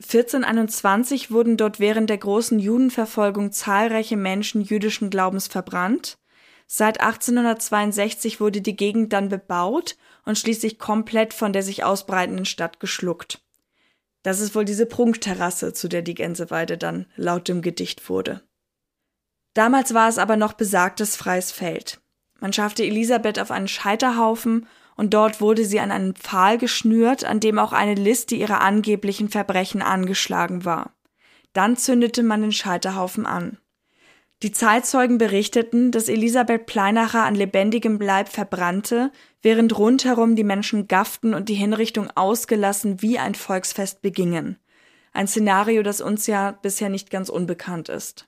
[0.03, 6.19] 1421 wurden dort während der großen Judenverfolgung zahlreiche Menschen jüdischen Glaubens verbrannt.
[6.67, 9.95] Seit 1862 wurde die Gegend dann bebaut
[10.25, 13.41] und schließlich komplett von der sich ausbreitenden Stadt geschluckt.
[14.23, 18.41] Das ist wohl diese Prunkterrasse, zu der die Gänseweide dann laut dem Gedicht wurde.
[19.53, 22.01] Damals war es aber noch besagtes freies Feld.
[22.39, 27.39] Man schaffte Elisabeth auf einen Scheiterhaufen und dort wurde sie an einen Pfahl geschnürt, an
[27.39, 30.93] dem auch eine Liste ihrer angeblichen Verbrechen angeschlagen war.
[31.53, 33.59] Dann zündete man den Scheiterhaufen an.
[34.45, 41.33] Die Zeitzeugen berichteten, dass Elisabeth Pleinacher an lebendigem Leib verbrannte, während rundherum die Menschen gafften
[41.33, 44.59] und die Hinrichtung ausgelassen wie ein Volksfest begingen.
[45.13, 48.27] Ein Szenario, das uns ja bisher nicht ganz unbekannt ist.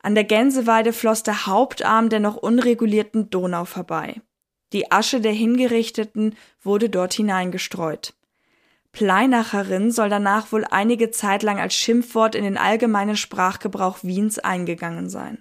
[0.00, 4.22] An der Gänseweide floss der Hauptarm der noch unregulierten Donau vorbei.
[4.72, 8.14] Die Asche der Hingerichteten wurde dort hineingestreut.
[8.92, 15.08] Pleinacherin soll danach wohl einige Zeit lang als Schimpfwort in den allgemeinen Sprachgebrauch Wiens eingegangen
[15.08, 15.38] sein.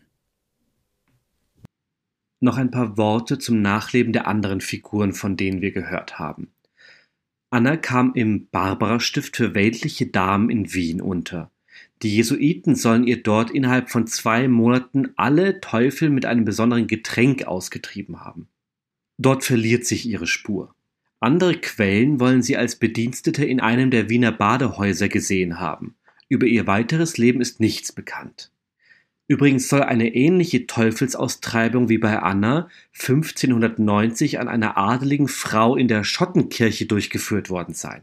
[2.42, 6.52] noch ein paar Worte zum Nachleben der anderen Figuren, von denen wir gehört haben.
[7.52, 11.52] Anna kam im Barbara-Stift für weltliche Damen in Wien unter.
[12.02, 17.44] Die Jesuiten sollen ihr dort innerhalb von zwei Monaten alle Teufel mit einem besonderen Getränk
[17.44, 18.48] ausgetrieben haben.
[19.18, 20.74] Dort verliert sich ihre Spur.
[21.24, 25.96] Andere Quellen wollen sie als Bedienstete in einem der Wiener Badehäuser gesehen haben.
[26.30, 28.52] Über ihr weiteres Leben ist nichts bekannt.
[29.28, 32.70] Übrigens soll eine ähnliche Teufelsaustreibung wie bei Anna
[33.00, 38.02] 1590 an einer adeligen Frau in der Schottenkirche durchgeführt worden sein.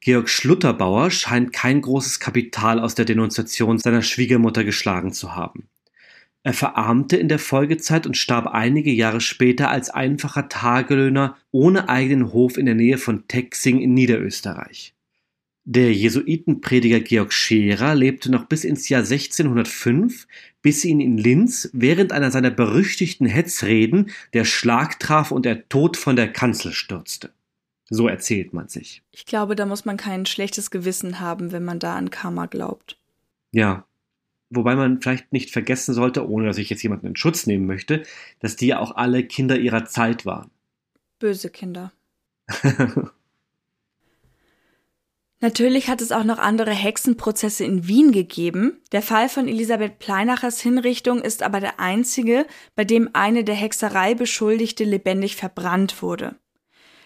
[0.00, 5.68] Georg Schlutterbauer scheint kein großes Kapital aus der Denunziation seiner Schwiegermutter geschlagen zu haben.
[6.42, 12.32] Er verarmte in der Folgezeit und starb einige Jahre später als einfacher Tagelöhner ohne eigenen
[12.32, 14.94] Hof in der Nähe von Texing in Niederösterreich.
[15.64, 20.26] Der Jesuitenprediger Georg Scherer lebte noch bis ins Jahr 1605,
[20.62, 25.98] bis ihn in Linz während einer seiner berüchtigten Hetzreden der Schlag traf und er tot
[25.98, 27.30] von der Kanzel stürzte.
[27.90, 29.02] So erzählt man sich.
[29.10, 32.96] Ich glaube, da muss man kein schlechtes Gewissen haben, wenn man da an Karma glaubt.
[33.52, 33.84] Ja.
[34.50, 38.02] Wobei man vielleicht nicht vergessen sollte, ohne dass ich jetzt jemanden in Schutz nehmen möchte,
[38.40, 40.50] dass die ja auch alle Kinder ihrer Zeit waren.
[41.20, 41.92] Böse Kinder.
[45.42, 48.82] Natürlich hat es auch noch andere Hexenprozesse in Wien gegeben.
[48.92, 54.14] Der Fall von Elisabeth Pleinachers Hinrichtung ist aber der einzige, bei dem eine der Hexerei
[54.14, 56.36] Beschuldigte lebendig verbrannt wurde.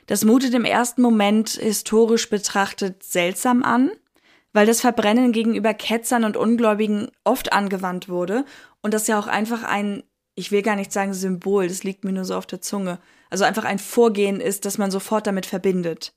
[0.06, 3.92] Das mutet im ersten Moment historisch betrachtet seltsam an,
[4.54, 8.46] weil das Verbrennen gegenüber Ketzern und Ungläubigen oft angewandt wurde
[8.80, 10.04] und das ja auch einfach ein,
[10.36, 12.98] ich will gar nicht sagen Symbol, das liegt mir nur so auf der Zunge,
[13.28, 16.14] also einfach ein Vorgehen ist, das man sofort damit verbindet.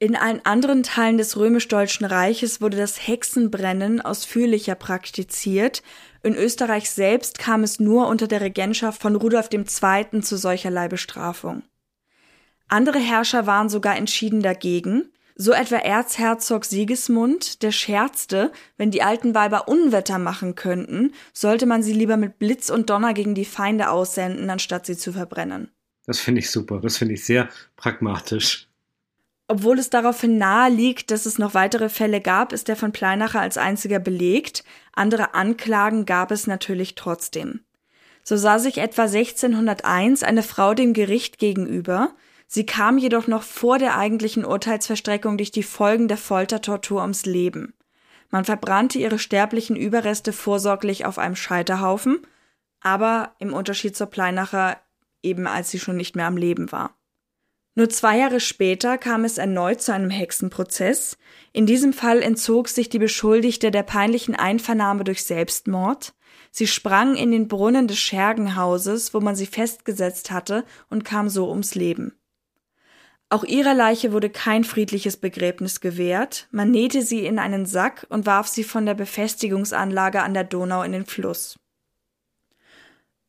[0.00, 5.82] In allen anderen Teilen des römisch-deutschen Reiches wurde das Hexenbrennen ausführlicher praktiziert.
[6.22, 10.20] In Österreich selbst kam es nur unter der Regentschaft von Rudolf II.
[10.20, 11.64] zu solcherlei Bestrafung.
[12.68, 15.10] Andere Herrscher waren sogar entschieden dagegen,
[15.40, 21.84] so etwa Erzherzog Sigismund, der scherzte, wenn die alten Weiber Unwetter machen könnten, sollte man
[21.84, 25.70] sie lieber mit Blitz und Donner gegen die Feinde aussenden, anstatt sie zu verbrennen.
[26.06, 28.68] Das finde ich super, das finde ich sehr pragmatisch.
[29.46, 33.40] Obwohl es daraufhin nahe liegt, dass es noch weitere Fälle gab, ist der von Pleinacher
[33.40, 34.64] als einziger belegt.
[34.92, 37.60] Andere Anklagen gab es natürlich trotzdem.
[38.24, 42.14] So sah sich etwa 1601 eine Frau dem Gericht gegenüber.
[42.50, 47.74] Sie kam jedoch noch vor der eigentlichen Urteilsverstreckung durch die Folgen der Foltertortur ums Leben.
[48.30, 52.20] Man verbrannte ihre sterblichen Überreste vorsorglich auf einem Scheiterhaufen,
[52.80, 54.80] aber im Unterschied zur Pleinacher
[55.22, 56.94] eben als sie schon nicht mehr am Leben war.
[57.74, 61.16] Nur zwei Jahre später kam es erneut zu einem Hexenprozess.
[61.52, 66.14] In diesem Fall entzog sich die Beschuldigte der peinlichen Einvernahme durch Selbstmord.
[66.50, 71.48] Sie sprang in den Brunnen des Schergenhauses, wo man sie festgesetzt hatte, und kam so
[71.50, 72.17] ums Leben.
[73.30, 78.24] Auch ihrer Leiche wurde kein friedliches Begräbnis gewährt, man nähte sie in einen Sack und
[78.24, 81.56] warf sie von der Befestigungsanlage an der Donau in den Fluss.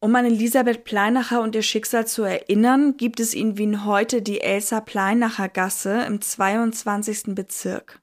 [0.01, 4.39] Um an Elisabeth Pleinacher und ihr Schicksal zu erinnern, gibt es in Wien heute die
[4.39, 7.35] Elsa Pleinacher Gasse im 22.
[7.35, 7.99] Bezirk.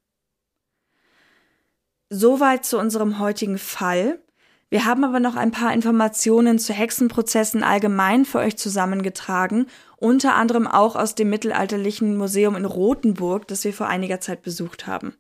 [2.11, 4.21] Soweit zu unserem heutigen Fall.
[4.69, 10.67] Wir haben aber noch ein paar Informationen zu Hexenprozessen allgemein für euch zusammengetragen, unter anderem
[10.67, 15.15] auch aus dem Mittelalterlichen Museum in Rothenburg, das wir vor einiger Zeit besucht haben.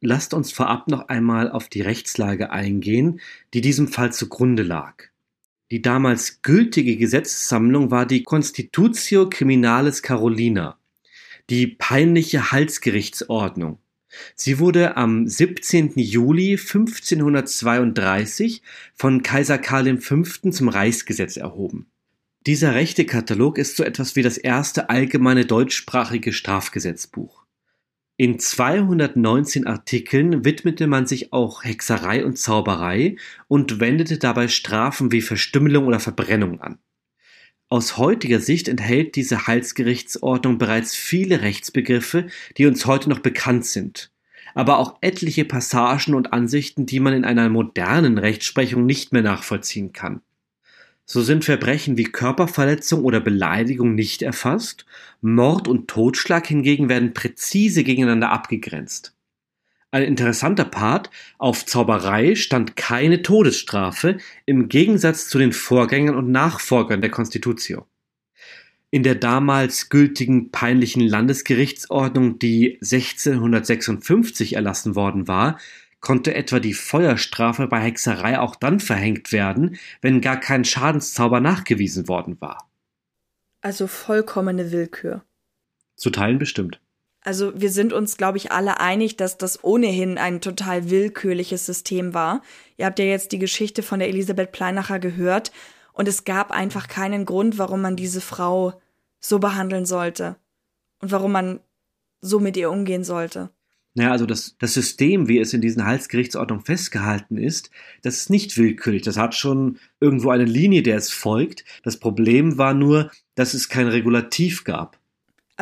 [0.00, 3.20] Lasst uns vorab noch einmal auf die Rechtslage eingehen,
[3.52, 5.04] die diesem Fall zugrunde lag.
[5.70, 10.76] Die damals gültige Gesetzessammlung war die Constitutio Criminalis Carolina,
[11.50, 13.78] die peinliche Halsgerichtsordnung.
[14.34, 15.92] Sie wurde am 17.
[15.96, 18.62] Juli 1532
[18.94, 20.22] von Kaiser Karl V.
[20.50, 21.86] zum Reichsgesetz erhoben.
[22.46, 27.44] Dieser Rechtekatalog ist so etwas wie das erste allgemeine deutschsprachige Strafgesetzbuch.
[28.16, 33.16] In 219 Artikeln widmete man sich auch Hexerei und Zauberei
[33.48, 36.78] und wendete dabei Strafen wie Verstümmelung oder Verbrennung an.
[37.72, 42.26] Aus heutiger Sicht enthält diese Heilsgerichtsordnung bereits viele Rechtsbegriffe,
[42.58, 44.10] die uns heute noch bekannt sind,
[44.52, 49.94] aber auch etliche Passagen und Ansichten, die man in einer modernen Rechtsprechung nicht mehr nachvollziehen
[49.94, 50.20] kann.
[51.06, 54.84] So sind Verbrechen wie Körperverletzung oder Beleidigung nicht erfasst,
[55.22, 59.14] Mord und Totschlag hingegen werden präzise gegeneinander abgegrenzt.
[59.92, 64.16] Ein interessanter Part, auf Zauberei stand keine Todesstrafe,
[64.46, 67.86] im Gegensatz zu den Vorgängern und Nachfolgern der Constitutio.
[68.90, 75.58] In der damals gültigen peinlichen Landesgerichtsordnung, die 1656 erlassen worden war,
[76.00, 82.08] konnte etwa die Feuerstrafe bei Hexerei auch dann verhängt werden, wenn gar kein Schadenszauber nachgewiesen
[82.08, 82.66] worden war.
[83.60, 85.22] Also vollkommene Willkür.
[85.96, 86.80] Zu Teilen bestimmt.
[87.24, 92.14] Also wir sind uns, glaube ich, alle einig, dass das ohnehin ein total willkürliches System
[92.14, 92.42] war.
[92.76, 95.52] Ihr habt ja jetzt die Geschichte von der Elisabeth Pleinacher gehört
[95.92, 98.80] und es gab einfach keinen Grund, warum man diese Frau
[99.20, 100.36] so behandeln sollte
[101.00, 101.60] und warum man
[102.20, 103.50] so mit ihr umgehen sollte.
[103.94, 107.70] Naja, also das, das System, wie es in diesen Halsgerichtsordnungen festgehalten ist,
[108.00, 109.02] das ist nicht willkürlich.
[109.02, 111.64] Das hat schon irgendwo eine Linie, der es folgt.
[111.82, 114.98] Das Problem war nur, dass es kein Regulativ gab.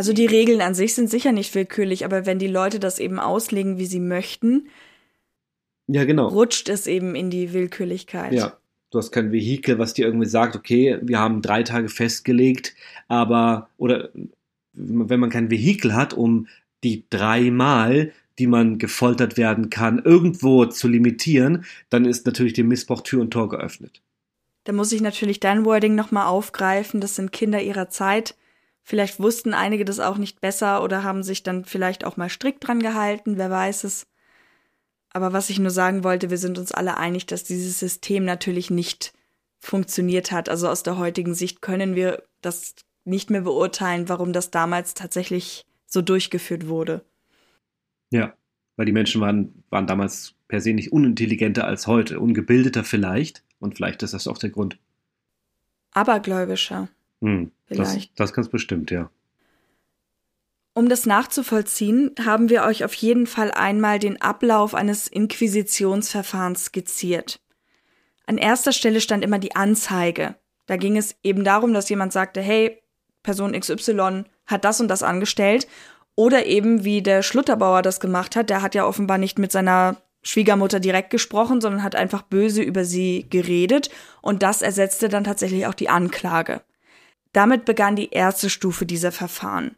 [0.01, 3.19] Also die Regeln an sich sind sicher nicht willkürlich, aber wenn die Leute das eben
[3.19, 4.71] auslegen, wie sie möchten,
[5.89, 6.29] ja, genau.
[6.29, 8.33] rutscht es eben in die Willkürlichkeit.
[8.33, 8.57] Ja.
[8.89, 12.75] Du hast kein Vehikel, was dir irgendwie sagt, okay, wir haben drei Tage festgelegt,
[13.09, 14.09] aber, oder
[14.73, 16.49] wenn man kein Vehikel hat, um
[16.83, 23.03] die dreimal, die man gefoltert werden kann, irgendwo zu limitieren, dann ist natürlich dem Missbrauch
[23.03, 24.01] Tür und Tor geöffnet.
[24.65, 27.03] Da muss ich natürlich dein Wording nochmal aufgreifen.
[27.03, 28.35] Das sind Kinder ihrer Zeit.
[28.83, 32.67] Vielleicht wussten einige das auch nicht besser oder haben sich dann vielleicht auch mal strikt
[32.67, 34.07] dran gehalten, wer weiß es.
[35.13, 38.71] Aber was ich nur sagen wollte, wir sind uns alle einig, dass dieses System natürlich
[38.71, 39.13] nicht
[39.59, 40.49] funktioniert hat.
[40.49, 42.75] Also aus der heutigen Sicht können wir das
[43.05, 47.05] nicht mehr beurteilen, warum das damals tatsächlich so durchgeführt wurde.
[48.11, 48.35] Ja,
[48.77, 53.45] weil die Menschen waren, waren damals per se nicht unintelligenter als heute, ungebildeter vielleicht.
[53.59, 54.79] Und vielleicht ist das auch der Grund.
[55.93, 56.89] Abergläubischer.
[57.21, 58.11] Hm, vielleicht.
[58.11, 59.11] Das, das ganz bestimmt, ja.
[60.73, 67.41] Um das nachzuvollziehen, haben wir euch auf jeden Fall einmal den Ablauf eines Inquisitionsverfahrens skizziert.
[68.27, 70.37] An erster Stelle stand immer die Anzeige.
[70.67, 72.81] Da ging es eben darum, dass jemand sagte, hey,
[73.23, 75.67] Person XY hat das und das angestellt.
[76.15, 79.97] Oder eben, wie der Schlutterbauer das gemacht hat, der hat ja offenbar nicht mit seiner
[80.23, 83.91] Schwiegermutter direkt gesprochen, sondern hat einfach böse über sie geredet
[84.23, 86.61] und das ersetzte dann tatsächlich auch die Anklage.
[87.33, 89.77] Damit begann die erste Stufe dieser Verfahren.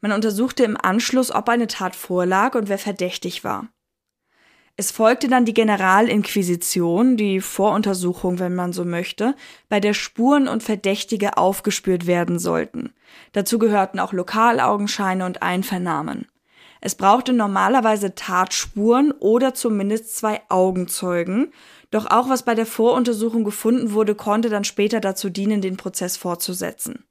[0.00, 3.68] Man untersuchte im Anschluss, ob eine Tat vorlag und wer verdächtig war.
[4.76, 9.34] Es folgte dann die Generalinquisition, die Voruntersuchung, wenn man so möchte,
[9.68, 12.94] bei der Spuren und Verdächtige aufgespürt werden sollten.
[13.32, 16.28] Dazu gehörten auch Lokalaugenscheine und Einvernahmen.
[16.80, 21.52] Es brauchte normalerweise Tatspuren oder zumindest zwei Augenzeugen,
[21.90, 26.16] doch auch was bei der Voruntersuchung gefunden wurde, konnte dann später dazu dienen, den Prozess
[26.16, 27.04] fortzusetzen.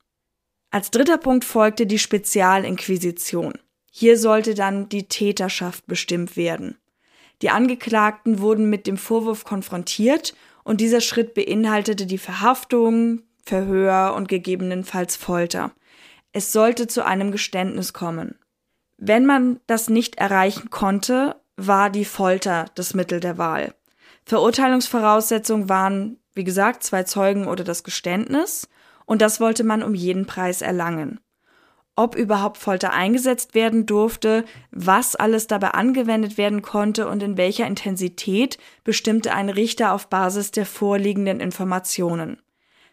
[0.72, 3.54] Als dritter Punkt folgte die Spezialinquisition.
[3.92, 6.78] Hier sollte dann die Täterschaft bestimmt werden.
[7.42, 14.28] Die Angeklagten wurden mit dem Vorwurf konfrontiert und dieser Schritt beinhaltete die Verhaftung, Verhör und
[14.28, 15.72] gegebenenfalls Folter.
[16.32, 18.39] Es sollte zu einem Geständnis kommen.
[19.02, 23.74] Wenn man das nicht erreichen konnte, war die Folter das Mittel der Wahl.
[24.26, 28.68] Verurteilungsvoraussetzungen waren, wie gesagt, zwei Zeugen oder das Geständnis
[29.06, 31.22] und das wollte man um jeden Preis erlangen.
[31.96, 37.68] Ob überhaupt Folter eingesetzt werden durfte, was alles dabei angewendet werden konnte und in welcher
[37.68, 42.42] Intensität, bestimmte ein Richter auf Basis der vorliegenden Informationen.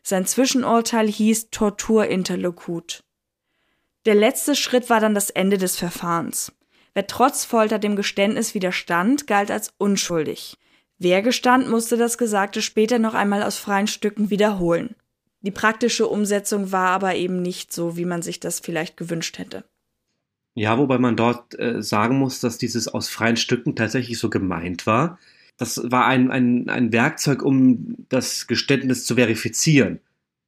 [0.02, 3.02] Sein Zwischenurteil hieß Torturinterlokut.
[4.06, 6.52] Der letzte Schritt war dann das Ende des Verfahrens.
[6.94, 10.56] Wer trotz Folter dem Geständnis widerstand, galt als unschuldig.
[10.98, 14.94] Wer gestand, musste das Gesagte später noch einmal aus freien Stücken wiederholen.
[15.40, 19.64] Die praktische Umsetzung war aber eben nicht so, wie man sich das vielleicht gewünscht hätte.
[20.54, 24.86] Ja, wobei man dort äh, sagen muss, dass dieses aus freien Stücken tatsächlich so gemeint
[24.86, 25.18] war.
[25.58, 30.00] Das war ein, ein, ein Werkzeug, um das Geständnis zu verifizieren.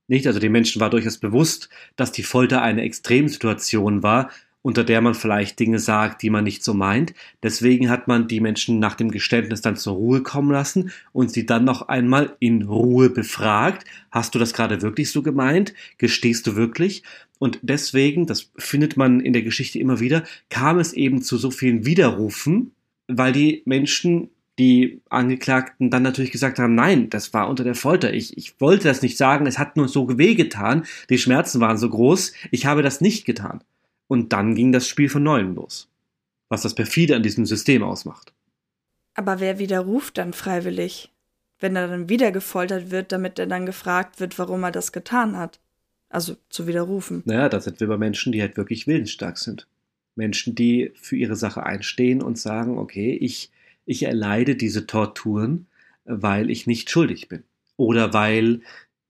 [0.08, 0.26] Nicht?
[0.26, 4.30] Also den Menschen war durchaus bewusst, dass die Folter eine Extremsituation war,
[4.62, 7.14] unter der man vielleicht Dinge sagt, die man nicht so meint.
[7.42, 11.46] Deswegen hat man die Menschen nach dem Geständnis dann zur Ruhe kommen lassen und sie
[11.46, 13.86] dann noch einmal in Ruhe befragt.
[14.10, 15.74] Hast du das gerade wirklich so gemeint?
[15.98, 17.02] Gestehst du wirklich?
[17.38, 21.50] Und deswegen, das findet man in der Geschichte immer wieder, kam es eben zu so
[21.50, 22.72] vielen Widerrufen,
[23.06, 28.12] weil die Menschen die Angeklagten dann natürlich gesagt haben, nein, das war unter der Folter.
[28.12, 31.88] Ich, ich wollte das nicht sagen, es hat nur so wehgetan, die Schmerzen waren so
[31.88, 33.62] groß, ich habe das nicht getan.
[34.08, 35.88] Und dann ging das Spiel von neuem los.
[36.48, 38.32] Was das perfide an diesem System ausmacht.
[39.14, 41.12] Aber wer widerruft dann freiwillig?
[41.60, 45.36] Wenn er dann wieder gefoltert wird, damit er dann gefragt wird, warum er das getan
[45.36, 45.60] hat.
[46.08, 47.22] Also zu widerrufen.
[47.26, 49.66] Naja, da sind wir bei Menschen, die halt wirklich willensstark sind.
[50.14, 53.50] Menschen, die für ihre Sache einstehen und sagen, okay, ich,
[53.88, 55.66] ich erleide diese Torturen,
[56.04, 57.44] weil ich nicht schuldig bin.
[57.76, 58.60] Oder weil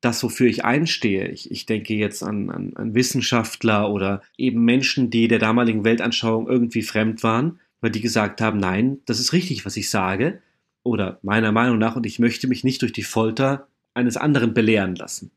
[0.00, 1.28] das, wofür ich einstehe.
[1.28, 6.48] Ich, ich denke jetzt an, an, an Wissenschaftler oder eben Menschen, die der damaligen Weltanschauung
[6.48, 10.40] irgendwie fremd waren, weil die gesagt haben, nein, das ist richtig, was ich sage,
[10.84, 14.94] oder meiner Meinung nach, und ich möchte mich nicht durch die Folter eines anderen belehren
[14.94, 15.32] lassen.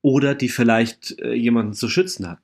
[0.00, 2.38] Oder die vielleicht äh, jemanden zu schützen hat.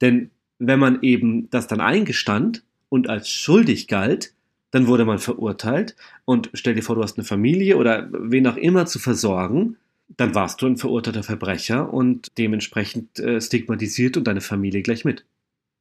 [0.00, 0.30] Denn
[0.60, 4.34] wenn man eben das dann eingestand und als schuldig galt,
[4.70, 8.56] dann wurde man verurteilt und stell dir vor, du hast eine Familie oder wen auch
[8.56, 9.76] immer zu versorgen,
[10.16, 15.24] dann warst du ein verurteilter Verbrecher und dementsprechend äh, stigmatisiert und deine Familie gleich mit.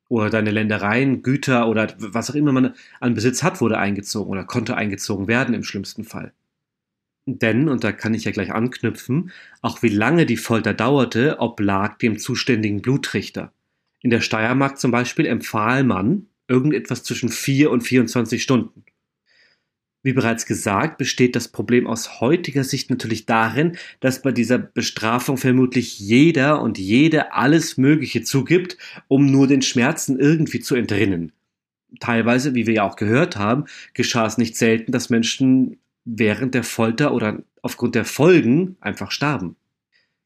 [0.08, 4.44] Oder deine Ländereien, Güter oder was auch immer man an Besitz hat, wurde eingezogen oder
[4.44, 6.34] konnte eingezogen werden im schlimmsten Fall.
[7.26, 9.32] Denn, und da kann ich ja gleich anknüpfen,
[9.62, 13.52] auch wie lange die Folter dauerte, oblag dem zuständigen Blutrichter.
[14.02, 18.84] In der Steiermark zum Beispiel empfahl man, irgendetwas zwischen 4 und 24 Stunden.
[20.02, 25.36] Wie bereits gesagt, besteht das Problem aus heutiger Sicht natürlich darin, dass bei dieser Bestrafung
[25.36, 28.78] vermutlich jeder und jede alles Mögliche zugibt,
[29.10, 31.34] um nur den Schmerzen irgendwie zu entrinnen.
[32.00, 36.64] Teilweise, wie wir ja auch gehört haben, geschah es nicht selten, dass Menschen während der
[36.64, 39.58] Folter oder aufgrund der Folgen einfach starben.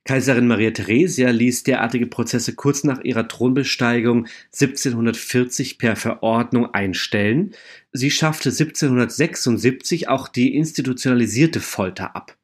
[0.05, 7.53] Kaiserin Maria Theresia ließ derartige Prozesse kurz nach ihrer Thronbesteigung 1740 per Verordnung einstellen.
[7.93, 12.37] Sie schaffte 1776 auch die institutionalisierte Folter ab.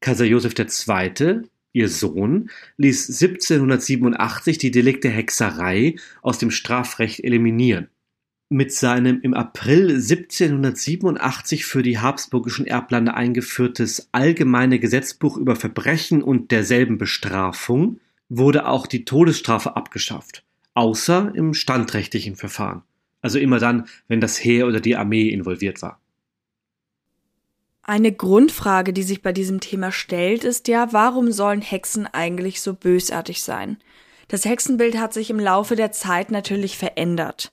[0.00, 7.88] Kaiser Joseph II., ihr Sohn, ließ 1787 die Delikte Hexerei aus dem Strafrecht eliminieren
[8.52, 16.50] mit seinem im April 1787 für die habsburgischen Erblande eingeführtes Allgemeine Gesetzbuch über Verbrechen und
[16.50, 20.42] derselben Bestrafung wurde auch die Todesstrafe abgeschafft,
[20.74, 22.82] außer im standrechtlichen Verfahren.
[23.22, 26.00] Also immer dann, wenn das Heer oder die Armee involviert war.
[27.82, 32.74] Eine Grundfrage, die sich bei diesem Thema stellt, ist ja, warum sollen Hexen eigentlich so
[32.74, 33.78] bösartig sein?
[34.26, 37.52] Das Hexenbild hat sich im Laufe der Zeit natürlich verändert.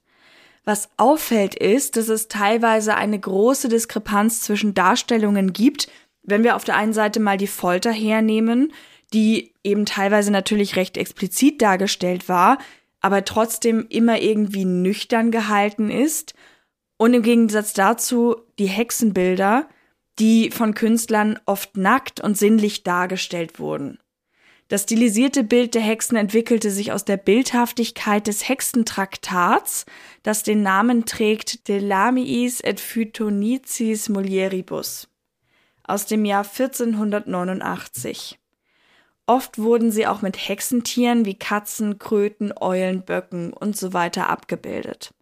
[0.68, 5.88] Was auffällt ist, dass es teilweise eine große Diskrepanz zwischen Darstellungen gibt,
[6.24, 8.74] wenn wir auf der einen Seite mal die Folter hernehmen,
[9.14, 12.58] die eben teilweise natürlich recht explizit dargestellt war,
[13.00, 16.34] aber trotzdem immer irgendwie nüchtern gehalten ist,
[16.98, 19.70] und im Gegensatz dazu die Hexenbilder,
[20.20, 24.00] die von Künstlern oft nackt und sinnlich dargestellt wurden.
[24.68, 29.86] Das stilisierte Bild der Hexen entwickelte sich aus der Bildhaftigkeit des Hexentraktats,
[30.24, 35.08] das den Namen trägt De Lamiis et Phytonicis Mulieribus
[35.88, 38.38] aus dem Jahr 1489.
[39.26, 45.14] Oft wurden sie auch mit Hexentieren wie Katzen, Kröten, Eulen, Böcken und so weiter abgebildet.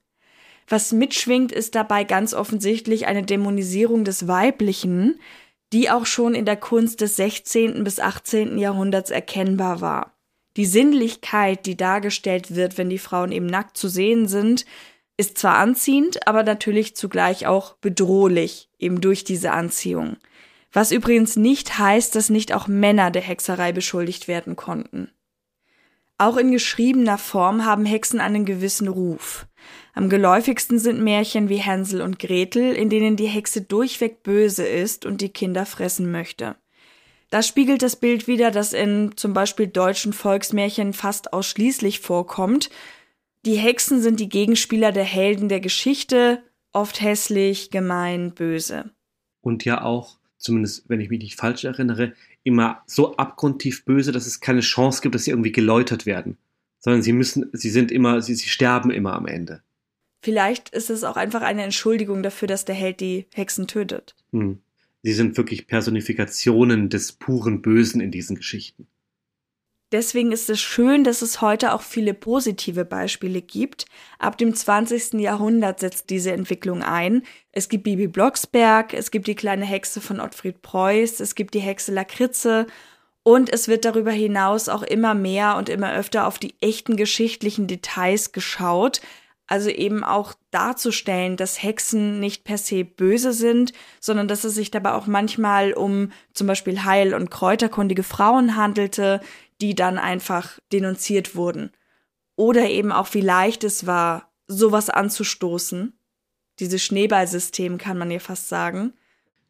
[0.68, 5.20] Was mitschwingt, ist dabei ganz offensichtlich eine Dämonisierung des Weiblichen,
[5.74, 7.84] die auch schon in der Kunst des 16.
[7.84, 8.58] bis 18.
[8.58, 10.16] Jahrhunderts erkennbar war.
[10.58, 14.66] Die Sinnlichkeit, die dargestellt wird, wenn die Frauen eben nackt zu sehen sind,
[15.18, 20.18] ist zwar anziehend, aber natürlich zugleich auch bedrohlich, eben durch diese Anziehung.
[20.72, 25.10] Was übrigens nicht heißt, dass nicht auch Männer der Hexerei beschuldigt werden konnten.
[26.18, 29.48] Auch in geschriebener Form haben Hexen einen gewissen Ruf.
[29.98, 35.06] Am geläufigsten sind Märchen wie Hänsel und Gretel, in denen die Hexe durchweg böse ist
[35.06, 36.58] und die Kinder fressen möchte.
[37.30, 42.70] Das spiegelt das Bild wider, das in zum Beispiel deutschen Volksmärchen fast ausschließlich vorkommt.
[43.46, 46.44] Die Hexen sind die Gegenspieler der Helden der Geschichte,
[46.74, 48.92] oft hässlich, gemein, böse.
[49.40, 52.12] Und ja auch, zumindest wenn ich mich nicht falsch erinnere,
[52.44, 56.38] immer so abgrundtief böse, dass es keine Chance gibt, dass sie irgendwie geläutert werden.
[56.80, 59.62] Sondern sie müssen, sie sind immer, sie, sie sterben immer am Ende.
[60.26, 64.16] Vielleicht ist es auch einfach eine Entschuldigung dafür, dass der Held die Hexen tötet.
[64.32, 64.60] Hm.
[65.04, 68.88] Sie sind wirklich Personifikationen des puren Bösen in diesen Geschichten.
[69.92, 73.86] Deswegen ist es schön, dass es heute auch viele positive Beispiele gibt.
[74.18, 75.14] Ab dem 20.
[75.22, 77.22] Jahrhundert setzt diese Entwicklung ein.
[77.52, 81.60] Es gibt Bibi Blocksberg, es gibt die kleine Hexe von Ottfried Preuß, es gibt die
[81.60, 82.66] Hexe Lakritze
[83.22, 87.68] und es wird darüber hinaus auch immer mehr und immer öfter auf die echten geschichtlichen
[87.68, 89.02] Details geschaut.
[89.48, 94.72] Also eben auch darzustellen, dass Hexen nicht per se böse sind, sondern dass es sich
[94.72, 99.22] dabei auch manchmal um zum Beispiel heil- und kräuterkundige Frauen handelte,
[99.62, 101.72] die dann einfach denunziert wurden.
[102.36, 105.94] Oder eben auch, wie leicht es war, sowas anzustoßen.
[106.60, 108.94] Dieses Schneeballsystem kann man ja fast sagen.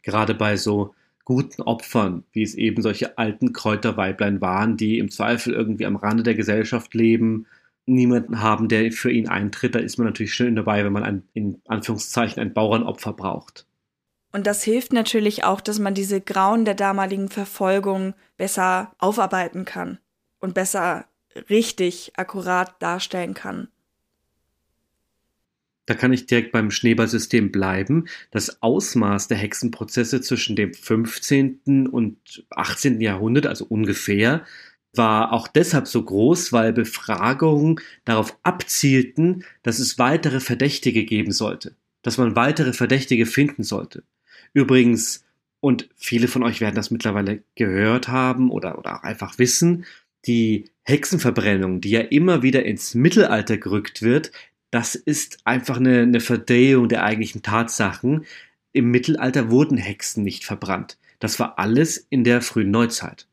[0.02, 0.94] Gerade bei so
[1.24, 6.24] guten Opfern, wie es eben solche alten Kräuterweiblein waren, die im Zweifel irgendwie am Rande
[6.24, 7.48] der Gesellschaft leben,
[7.86, 11.24] niemanden haben, der für ihn eintritt, da ist man natürlich schön dabei, wenn man ein,
[11.34, 13.66] in Anführungszeichen ein Bauernopfer braucht.
[14.32, 20.00] Und das hilft natürlich auch, dass man diese Grauen der damaligen Verfolgung besser aufarbeiten kann
[20.40, 21.06] und besser
[21.50, 23.70] richtig akkurat darstellen kann.
[25.86, 28.08] Da kann ich direkt beim Schneeballsystem bleiben.
[28.32, 31.88] Das Ausmaß der Hexenprozesse zwischen dem 15.
[31.88, 33.00] und 18.
[33.02, 34.44] Jahrhundert, also ungefähr,
[34.98, 41.76] war auch deshalb so groß, weil Befragungen darauf abzielten, dass es weitere Verdächtige geben sollte,
[42.02, 44.04] dass man weitere Verdächtige finden sollte.
[44.54, 45.24] Übrigens,
[45.60, 49.86] und viele von euch werden das mittlerweile gehört haben oder, oder auch einfach wissen,
[50.28, 54.32] die Hexenverbrennung, die ja immer wieder ins Mittelalter gerückt wird,
[54.72, 58.26] das ist einfach eine, eine Verdrehung der eigentlichen Tatsachen.
[58.74, 60.98] Im Mittelalter wurden Hexen nicht verbrannt.
[61.20, 63.28] Das war alles in der frühen Neuzeit.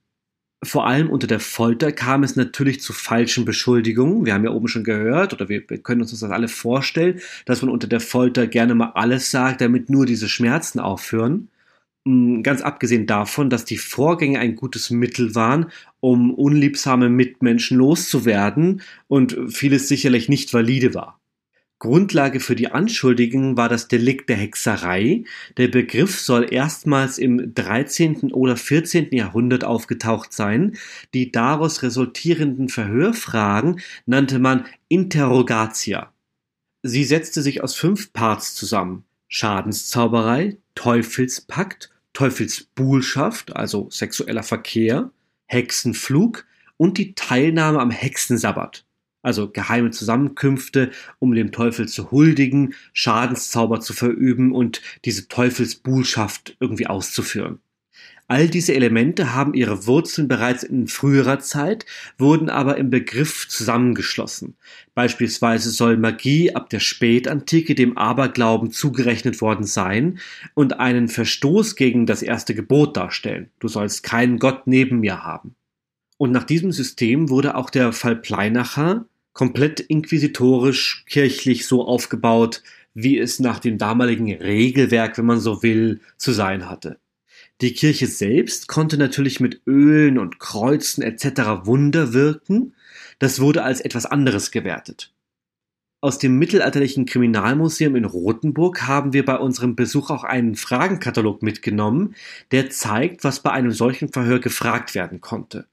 [0.64, 4.24] Vor allem unter der Folter kam es natürlich zu falschen Beschuldigungen.
[4.24, 7.70] Wir haben ja oben schon gehört, oder wir, können uns das alle vorstellen, dass man
[7.70, 11.48] unter der Folter gerne mal alles sagt, damit nur diese Schmerzen aufhören.
[12.06, 15.66] Hm, ganz abgesehen davon, dass die Vorgänge ein gutes Mittel waren,
[16.00, 21.21] um unliebsame Mitmenschen loszuwerden und vieles sicherlich nicht valide war.
[21.82, 25.24] Grundlage für die Anschuldigungen war das Delikt der Hexerei.
[25.56, 28.32] Der Begriff soll erstmals im 13.
[28.32, 29.08] oder 14.
[29.10, 30.76] Jahrhundert aufgetaucht sein.
[31.12, 36.12] Die daraus resultierenden Verhörfragen nannte man Interrogatia.
[36.84, 39.02] Sie setzte sich aus fünf Parts zusammen.
[39.26, 45.10] Schadenszauberei, Teufelspakt, Teufelsbuhlschaft, also sexueller Verkehr,
[45.46, 48.84] Hexenflug und die Teilnahme am Hexensabbat
[49.22, 56.86] also geheime Zusammenkünfte, um dem Teufel zu huldigen, Schadenszauber zu verüben und diese Teufelsbuhlschaft irgendwie
[56.86, 57.60] auszuführen.
[58.32, 61.84] All diese Elemente haben ihre Wurzeln bereits in früherer Zeit,
[62.16, 64.54] wurden aber im Begriff zusammengeschlossen.
[64.94, 70.18] Beispielsweise soll Magie ab der Spätantike dem Aberglauben zugerechnet worden sein
[70.54, 73.50] und einen Verstoß gegen das erste Gebot darstellen.
[73.58, 75.54] Du sollst keinen Gott neben mir haben.
[76.16, 82.62] Und nach diesem System wurde auch der Fall Pleinacher komplett inquisitorisch, kirchlich so aufgebaut,
[82.94, 86.98] wie es nach dem damaligen Regelwerk, wenn man so will, zu sein hatte.
[87.60, 91.64] Die Kirche selbst konnte natürlich mit Ölen und Kreuzen etc.
[91.64, 92.74] Wunder wirken,
[93.18, 95.12] das wurde als etwas anderes gewertet.
[96.00, 102.16] Aus dem mittelalterlichen Kriminalmuseum in Rothenburg haben wir bei unserem Besuch auch einen Fragenkatalog mitgenommen,
[102.50, 105.68] der zeigt, was bei einem solchen Verhör gefragt werden konnte.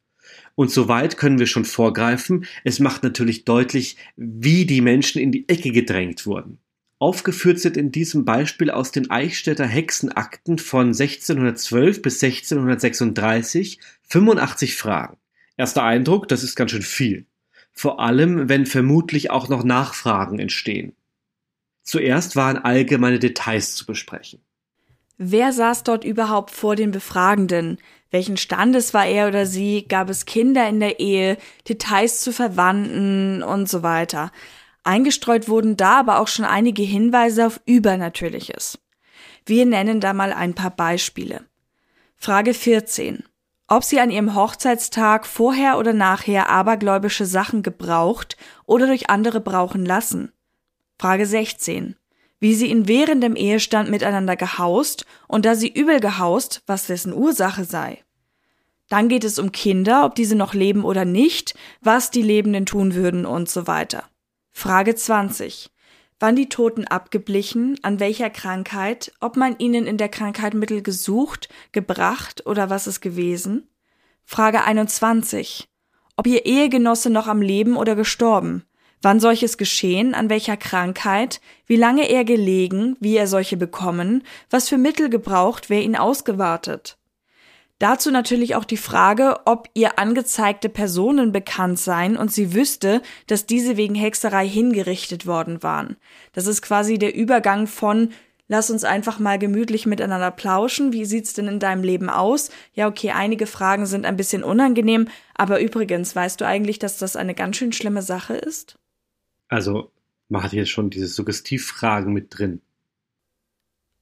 [0.56, 2.45] Und soweit können wir schon vorgreifen.
[2.64, 6.60] Es macht natürlich deutlich, wie die Menschen in die Ecke gedrängt wurden.
[7.00, 13.80] Aufgeführt sind in diesem Beispiel aus den Eichstätter Hexenakten von 1612 bis 1636
[14.10, 15.18] 85 Fragen.
[15.56, 17.26] Erster Eindruck, das ist ganz schön viel.
[17.72, 20.93] Vor allem, wenn vermutlich auch noch Nachfragen entstehen.
[21.84, 24.41] Zuerst waren allgemeine Details zu besprechen.
[25.18, 27.78] Wer saß dort überhaupt vor den Befragenden?
[28.12, 29.86] Welchen Standes war er oder sie?
[29.88, 31.38] Gab es Kinder in der Ehe?
[31.68, 34.32] Details zu Verwandten und so weiter.
[34.84, 38.80] Eingestreut wurden da aber auch schon einige Hinweise auf Übernatürliches.
[39.45, 41.45] Wir nennen da mal ein paar Beispiele.
[42.16, 43.24] Frage 14.
[43.68, 48.36] Ob sie an ihrem Hochzeitstag vorher oder nachher abergläubische Sachen gebraucht
[48.66, 50.32] oder durch andere brauchen lassen.
[50.97, 51.99] Frage 16
[52.40, 57.66] wie sie in währendem Ehestand miteinander gehaust und da sie übel gehaust, was dessen Ursache
[57.66, 58.04] sei.
[58.88, 62.96] Dann geht es um Kinder, ob diese noch leben oder nicht, was die Lebenden tun
[62.96, 64.04] würden und so weiter.
[64.52, 65.70] Frage 20.
[66.20, 71.48] Wann die Toten abgeblichen, an welcher Krankheit, ob man ihnen in der Krankheit Mittel gesucht,
[71.72, 73.70] gebracht oder was es gewesen?
[74.26, 75.70] Frage 21.
[76.18, 78.66] Ob ihr Ehegenosse noch am Leben oder gestorben?
[79.02, 84.68] Wann solches geschehen, an welcher Krankheit, wie lange er gelegen, wie er solche bekommen, was
[84.68, 86.97] für Mittel gebraucht, wer ihn ausgewartet.
[87.80, 93.45] Dazu natürlich auch die Frage, ob ihr angezeigte Personen bekannt seien und sie wüsste, dass
[93.45, 95.95] diese wegen Hexerei hingerichtet worden waren.
[96.34, 98.10] Das ist quasi der Übergang von
[98.52, 100.91] Lass uns einfach mal gemütlich miteinander plauschen.
[100.91, 102.50] Wie sieht's denn in deinem Leben aus?
[102.74, 107.16] Ja, okay, einige Fragen sind ein bisschen unangenehm, aber übrigens, weißt du eigentlich, dass das
[107.16, 108.80] eine ganz schön schlimme Sache ist?
[109.50, 109.91] Also
[110.30, 112.62] man hat jetzt schon diese Suggestivfragen mit drin.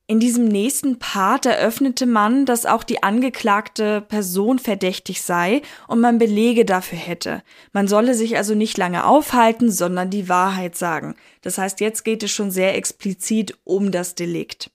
[0.10, 6.18] In diesem nächsten Part eröffnete man, dass auch die angeklagte Person verdächtig sei und man
[6.18, 7.44] Belege dafür hätte.
[7.74, 11.16] Man solle sich also nicht lange aufhalten, sondern die Wahrheit sagen.
[11.42, 14.72] Das heißt, jetzt geht es schon sehr explizit um das Delikt.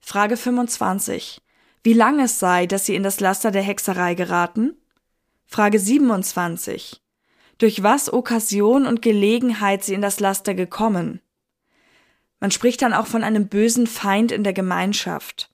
[0.00, 1.40] Frage 25.
[1.84, 4.76] Wie lang es sei, dass Sie in das Laster der Hexerei geraten?
[5.46, 7.00] Frage 27
[7.58, 11.20] durch was Okkasion und Gelegenheit sie in das Laster gekommen.
[12.40, 15.50] Man spricht dann auch von einem bösen Feind in der Gemeinschaft.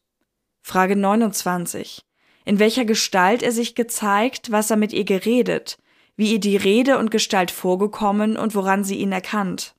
[0.63, 2.05] Frage 29.
[2.45, 5.79] In welcher Gestalt er sich gezeigt, was er mit ihr geredet,
[6.17, 9.75] wie ihr die Rede und Gestalt vorgekommen und woran sie ihn erkannt.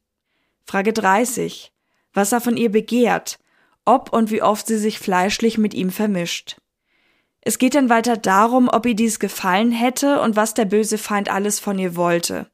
[0.65, 1.71] Frage 30.
[2.13, 3.39] was er von ihr begehrt,
[3.85, 6.57] ob und wie oft sie sich fleischlich mit ihm vermischt.
[7.45, 11.29] Es geht dann weiter darum, ob ihr dies gefallen hätte und was der böse Feind
[11.29, 12.47] alles von ihr wollte.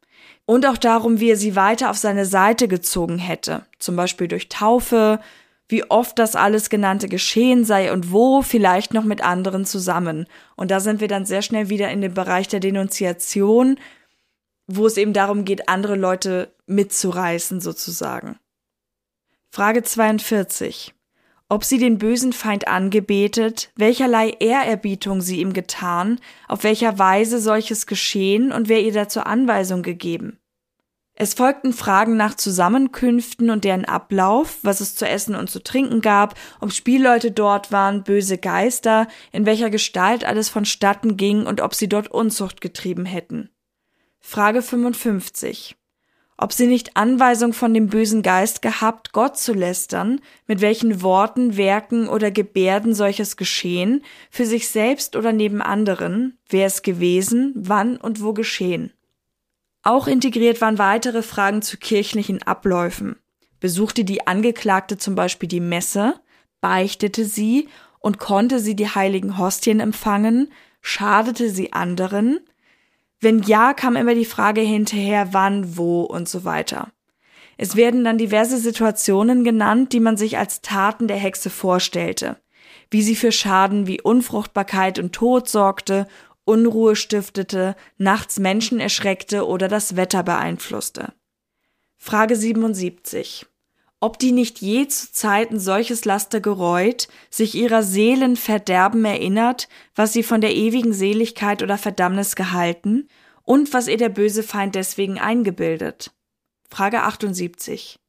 [0.45, 4.49] Und auch darum, wie er sie weiter auf seine Seite gezogen hätte, zum Beispiel durch
[4.49, 5.19] Taufe,
[5.67, 10.25] wie oft das alles genannte geschehen sei und wo, vielleicht noch mit anderen zusammen.
[10.55, 13.79] Und da sind wir dann sehr schnell wieder in dem Bereich der Denunziation,
[14.65, 18.39] wo es eben darum geht, andere Leute mitzureißen sozusagen.
[19.51, 20.95] Frage 42
[21.49, 27.87] ob sie den bösen Feind angebetet, welcherlei Ehrerbietung sie ihm getan, auf welcher Weise solches
[27.87, 30.37] geschehen und wer ihr dazu Anweisung gegeben.
[31.15, 35.99] Es folgten Fragen nach Zusammenkünften und deren Ablauf, was es zu essen und zu trinken
[35.99, 41.75] gab, ob Spielleute dort waren, böse Geister, in welcher Gestalt alles vonstatten ging und ob
[41.75, 43.49] sie dort Unzucht getrieben hätten.
[44.21, 45.75] Frage 55
[46.41, 51.57] ob sie nicht Anweisung von dem bösen Geist gehabt, Gott zu lästern, mit welchen Worten,
[51.57, 57.97] Werken oder Gebärden solches geschehen, für sich selbst oder neben anderen, wer es gewesen, wann
[57.97, 58.93] und wo geschehen.
[59.83, 63.17] Auch integriert waren weitere Fragen zu kirchlichen Abläufen.
[63.59, 66.21] Besuchte die Angeklagte zum Beispiel die Messe,
[66.61, 67.67] beichtete sie
[67.99, 70.49] und konnte sie die heiligen Hostien empfangen,
[70.81, 72.39] schadete sie anderen,
[73.21, 76.91] wenn ja, kam immer die Frage hinterher, wann, wo und so weiter.
[77.57, 82.37] Es werden dann diverse Situationen genannt, die man sich als Taten der Hexe vorstellte,
[82.89, 86.07] wie sie für Schaden wie Unfruchtbarkeit und Tod sorgte,
[86.45, 91.13] Unruhe stiftete, nachts Menschen erschreckte oder das Wetter beeinflusste.
[91.97, 93.45] Frage 77
[93.99, 100.13] ob die nicht je zu Zeiten solches Laster gereut, sich ihrer Seelen Verderben erinnert, was
[100.13, 103.07] sie von der ewigen Seligkeit oder Verdammnis gehalten,
[103.43, 106.11] und was ihr der böse Feind deswegen eingebildet.
[106.69, 107.99] Frage 78.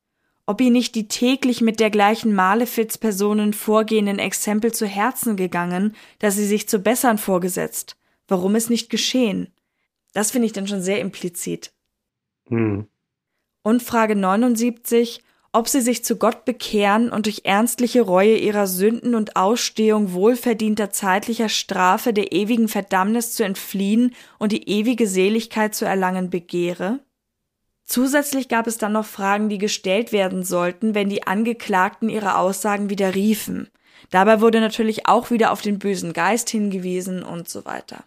[0.45, 6.37] Ob ihr nicht die täglich mit der gleichen Malefiz-Personen vorgehenden Exempel zu Herzen gegangen, dass
[6.37, 7.97] sie sich zu bessern vorgesetzt.
[8.29, 9.49] Warum es nicht geschehen?
[10.13, 11.73] Das finde ich dann schon sehr implizit.
[12.49, 12.87] Hm.
[13.63, 15.23] Und Frage 79
[15.53, 20.91] ob sie sich zu Gott bekehren und durch ernstliche Reue ihrer Sünden und Ausstehung wohlverdienter
[20.91, 27.01] zeitlicher Strafe der ewigen Verdammnis zu entfliehen und die ewige Seligkeit zu erlangen begehre?
[27.85, 32.89] Zusätzlich gab es dann noch Fragen, die gestellt werden sollten, wenn die Angeklagten ihre Aussagen
[32.89, 33.69] widerriefen.
[34.11, 38.05] Dabei wurde natürlich auch wieder auf den bösen Geist hingewiesen und so weiter.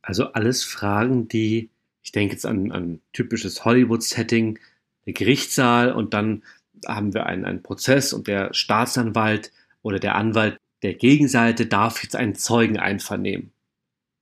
[0.00, 1.70] Also alles Fragen, die,
[2.04, 4.60] ich denke jetzt an ein typisches Hollywood-Setting,
[5.06, 6.42] der Gerichtssaal und dann
[6.86, 9.52] haben wir einen, einen Prozess und der Staatsanwalt
[9.82, 13.52] oder der Anwalt der Gegenseite darf jetzt einen Zeugen einvernehmen.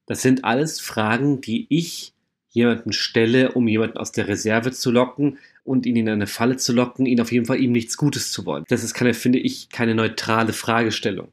[0.06, 2.12] Das sind alles Fragen, die ich
[2.50, 6.72] jemanden stelle, um jemanden aus der Reserve zu locken und ihn in eine Falle zu
[6.72, 8.64] locken, ihn auf jeden Fall ihm nichts Gutes zu wollen.
[8.68, 11.28] Das ist keine, finde ich, keine neutrale Fragestellung.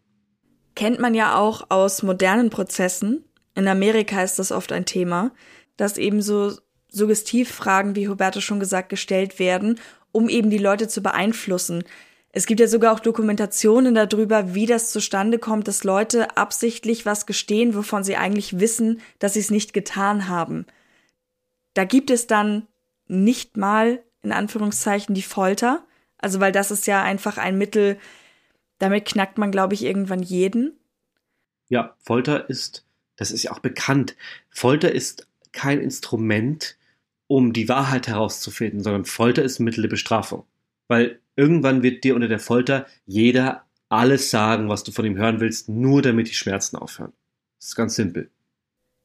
[0.75, 3.25] Kennt man ja auch aus modernen Prozessen.
[3.55, 5.31] In Amerika ist das oft ein Thema,
[5.75, 6.53] dass eben so
[6.89, 9.79] Suggestivfragen, wie Huberto schon gesagt, gestellt werden,
[10.11, 11.83] um eben die Leute zu beeinflussen.
[12.31, 17.25] Es gibt ja sogar auch Dokumentationen darüber, wie das zustande kommt, dass Leute absichtlich was
[17.25, 20.65] gestehen, wovon sie eigentlich wissen, dass sie es nicht getan haben.
[21.73, 22.67] Da gibt es dann
[23.07, 25.83] nicht mal in Anführungszeichen die Folter,
[26.17, 27.97] also weil das ist ja einfach ein Mittel,
[28.77, 30.77] damit knackt man, glaube ich, irgendwann jeden.
[31.67, 32.85] Ja, Folter ist,
[33.15, 34.15] das ist ja auch bekannt.
[34.49, 36.77] Folter ist kein Instrument,
[37.29, 40.45] um die Wahrheit herauszufinden, sondern Folter ist Mittel der Bestrafung.
[40.87, 45.39] Weil irgendwann wird dir unter der Folter jeder alles sagen, was du von ihm hören
[45.39, 47.13] willst, nur damit die Schmerzen aufhören.
[47.59, 48.31] Das ist ganz simpel.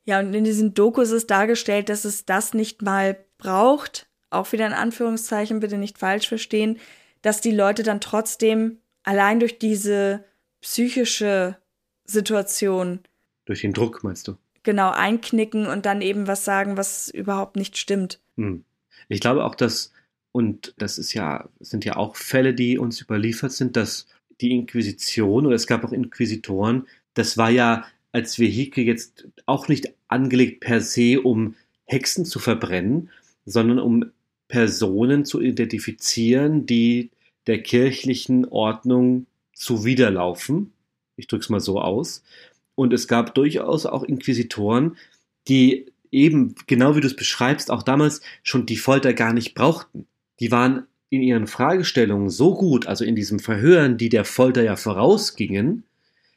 [0.06, 4.66] Ja, und in diesen Dokus ist dargestellt, dass es das nicht mal braucht, auch wieder
[4.66, 6.78] in Anführungszeichen, bitte nicht falsch verstehen,
[7.20, 10.24] dass die Leute dann trotzdem allein durch diese
[10.62, 11.58] psychische
[12.04, 13.00] Situation.
[13.44, 14.36] Durch den Druck, meinst du?
[14.64, 18.20] Genau einknicken und dann eben was sagen, was überhaupt nicht stimmt.
[18.36, 18.64] Hm.
[19.08, 19.92] Ich glaube auch, dass,
[20.32, 24.06] und das ist ja, sind ja auch Fälle, die uns überliefert sind, dass
[24.40, 29.92] die Inquisition oder es gab auch Inquisitoren, das war ja als Vehikel jetzt auch nicht
[30.08, 31.54] angelegt per se, um
[31.84, 33.10] Hexen zu verbrennen,
[33.44, 34.10] sondern um
[34.48, 37.10] Personen zu identifizieren, die
[37.46, 40.72] der kirchlichen Ordnung zuwiderlaufen.
[41.16, 42.22] Ich drücke es mal so aus.
[42.74, 44.96] Und es gab durchaus auch Inquisitoren,
[45.48, 50.06] die eben, genau wie du es beschreibst, auch damals schon die Folter gar nicht brauchten.
[50.40, 54.76] Die waren in ihren Fragestellungen so gut, also in diesem Verhören, die der Folter ja
[54.76, 55.84] vorausgingen,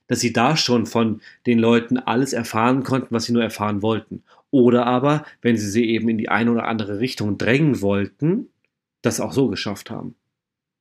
[0.07, 4.23] dass sie da schon von den Leuten alles erfahren konnten, was sie nur erfahren wollten.
[4.51, 8.49] Oder aber, wenn sie sie eben in die eine oder andere Richtung drängen wollten,
[9.01, 10.15] das auch so geschafft haben.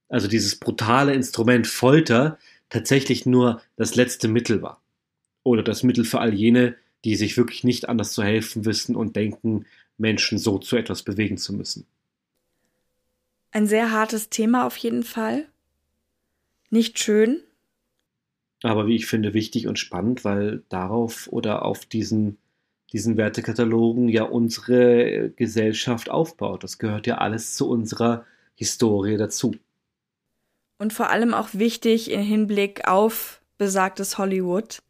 [0.08, 2.38] also dieses brutale Instrument Folter,
[2.68, 4.80] tatsächlich nur das letzte Mittel war.
[5.46, 6.74] Oder das Mittel für all jene,
[7.04, 9.64] die sich wirklich nicht anders zu helfen wissen und denken,
[9.96, 11.86] Menschen so zu etwas bewegen zu müssen.
[13.52, 15.46] Ein sehr hartes Thema auf jeden Fall.
[16.70, 17.44] Nicht schön.
[18.64, 22.38] Aber wie ich finde, wichtig und spannend, weil darauf oder auf diesen,
[22.92, 26.64] diesen Wertekatalogen ja unsere Gesellschaft aufbaut.
[26.64, 29.54] Das gehört ja alles zu unserer Historie dazu.
[30.78, 34.80] Und vor allem auch wichtig im Hinblick auf besagtes Hollywood,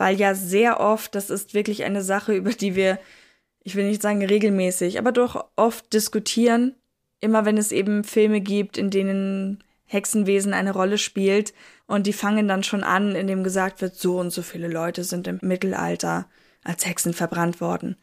[0.00, 2.98] weil ja sehr oft, das ist wirklich eine Sache, über die wir,
[3.62, 6.74] ich will nicht sagen regelmäßig, aber doch oft diskutieren,
[7.20, 11.52] immer wenn es eben Filme gibt, in denen Hexenwesen eine Rolle spielt
[11.86, 15.28] und die fangen dann schon an, indem gesagt wird, so und so viele Leute sind
[15.28, 16.30] im Mittelalter
[16.64, 17.96] als Hexen verbrannt worden.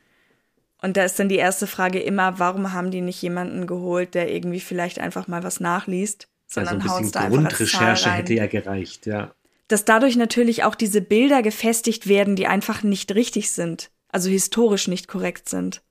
[0.79, 4.31] Und da ist dann die erste Frage immer, warum haben die nicht jemanden geholt, der
[4.31, 9.07] irgendwie vielleicht einfach mal was nachliest, sondern also ein bisschen da Grundrecherche hätte ja gereicht,
[9.07, 9.33] ja.
[9.67, 14.87] Dass dadurch natürlich auch diese Bilder gefestigt werden, die einfach nicht richtig sind, also historisch
[14.87, 15.81] nicht korrekt sind.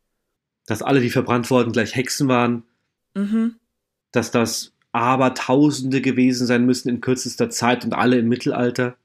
[0.67, 2.65] Dass alle, die verbrannt wurden, gleich Hexen waren.
[3.15, 3.57] Mhm.
[4.13, 8.97] Dass das Abertausende gewesen sein müssen in kürzester Zeit und alle im Mittelalter.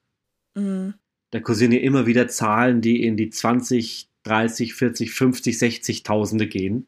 [0.56, 0.94] Mhm.
[1.32, 6.88] Da kursieren ja immer wieder Zahlen, die in die 20, 30, 40, 50, 60.000 gehen.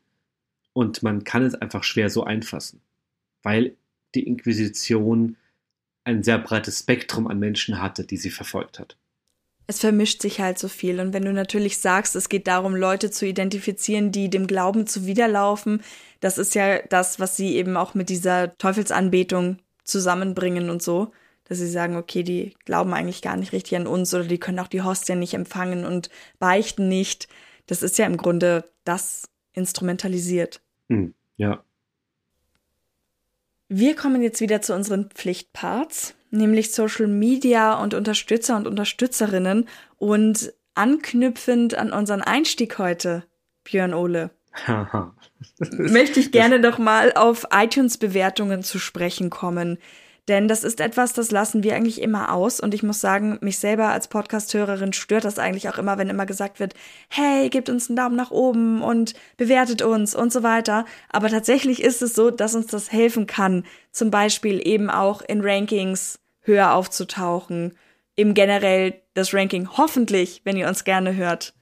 [0.72, 2.82] Und man kann es einfach schwer so einfassen.
[3.42, 3.76] Weil
[4.16, 5.36] die Inquisition
[6.04, 8.98] ein sehr breites Spektrum an Menschen hatte, die sie verfolgt hat
[9.68, 11.00] es vermischt sich halt so viel.
[11.00, 15.82] Und wenn du natürlich sagst, es geht darum, Leute zu identifizieren, die dem Glauben zuwiderlaufen,
[16.20, 21.12] das ist ja das, was sie eben auch mit dieser Teufelsanbetung zusammenbringen und so.
[21.46, 24.60] Dass sie sagen, okay, die glauben eigentlich gar nicht richtig an uns oder die können
[24.60, 26.10] auch die Hostien nicht empfangen und
[26.40, 27.28] beichten nicht.
[27.66, 30.62] Das ist ja im Grunde das instrumentalisiert.
[30.90, 31.64] Hm, ja.
[33.76, 39.68] Wir kommen jetzt wieder zu unseren Pflichtparts nämlich Social Media und Unterstützer und Unterstützerinnen
[39.98, 43.24] und anknüpfend an unseren Einstieg heute,
[43.64, 44.32] Björn Ole.
[45.72, 49.78] möchte ich gerne noch mal auf iTunes-Bewertungen zu sprechen kommen.
[50.30, 52.62] Denn das ist etwas, das lassen wir eigentlich immer aus.
[52.62, 56.26] Und ich muss sagen, mich selber als Podcast-Hörerin stört das eigentlich auch immer, wenn immer
[56.26, 56.76] gesagt wird,
[57.10, 60.86] hey, gebt uns einen Daumen nach oben und bewertet uns und so weiter.
[61.10, 63.66] Aber tatsächlich ist es so, dass uns das helfen kann.
[63.92, 67.78] Zum Beispiel eben auch in Rankings höher aufzutauchen,
[68.16, 71.54] im generell das Ranking hoffentlich, wenn ihr uns gerne hört,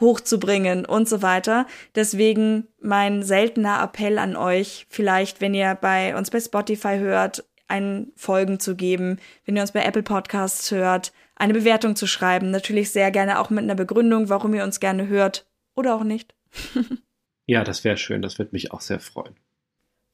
[0.00, 1.66] hochzubringen und so weiter.
[1.94, 8.12] Deswegen mein seltener Appell an euch, vielleicht, wenn ihr bei uns bei Spotify hört, einen
[8.16, 12.50] Folgen zu geben, wenn ihr uns bei Apple Podcasts hört, eine Bewertung zu schreiben.
[12.50, 16.34] Natürlich sehr gerne auch mit einer Begründung, warum ihr uns gerne hört oder auch nicht.
[17.46, 18.22] ja, das wäre schön.
[18.22, 19.36] Das würde mich auch sehr freuen.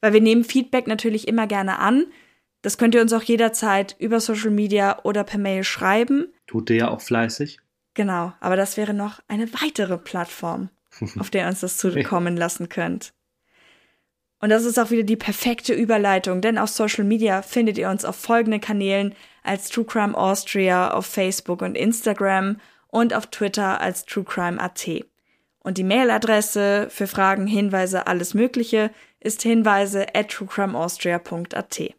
[0.01, 2.05] Weil wir nehmen Feedback natürlich immer gerne an.
[2.61, 6.33] Das könnt ihr uns auch jederzeit über Social Media oder per Mail schreiben.
[6.47, 7.59] Tut ihr ja auch fleißig.
[7.93, 10.69] Genau, aber das wäre noch eine weitere Plattform,
[11.19, 13.13] auf der ihr uns das zukommen lassen könnt.
[14.39, 18.05] Und das ist auch wieder die perfekte Überleitung, denn auf Social Media findet ihr uns
[18.05, 22.59] auf folgenden Kanälen als True Crime Austria auf Facebook und Instagram
[22.89, 24.87] und auf Twitter als True Crime AT.
[25.59, 31.93] Und die Mailadresse für Fragen, Hinweise, alles Mögliche ist hinweise at truecrimeaustria.at.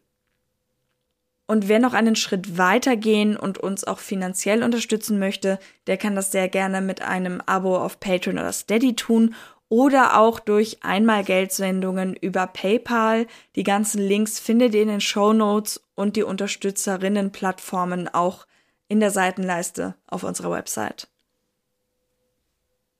[1.45, 6.15] Und wer noch einen Schritt weiter gehen und uns auch finanziell unterstützen möchte, der kann
[6.15, 9.35] das sehr gerne mit einem Abo auf Patreon oder Steady tun
[9.69, 13.27] oder auch durch Einmalgeldsendungen über PayPal.
[13.55, 18.47] Die ganzen Links findet ihr in den Show Notes und die Unterstützerinnenplattformen auch
[18.87, 21.07] in der Seitenleiste auf unserer Website.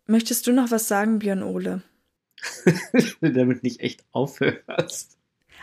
[0.06, 1.82] Möchtest du noch was sagen, Björn Ole?
[3.22, 5.18] Damit nicht echt aufhörst.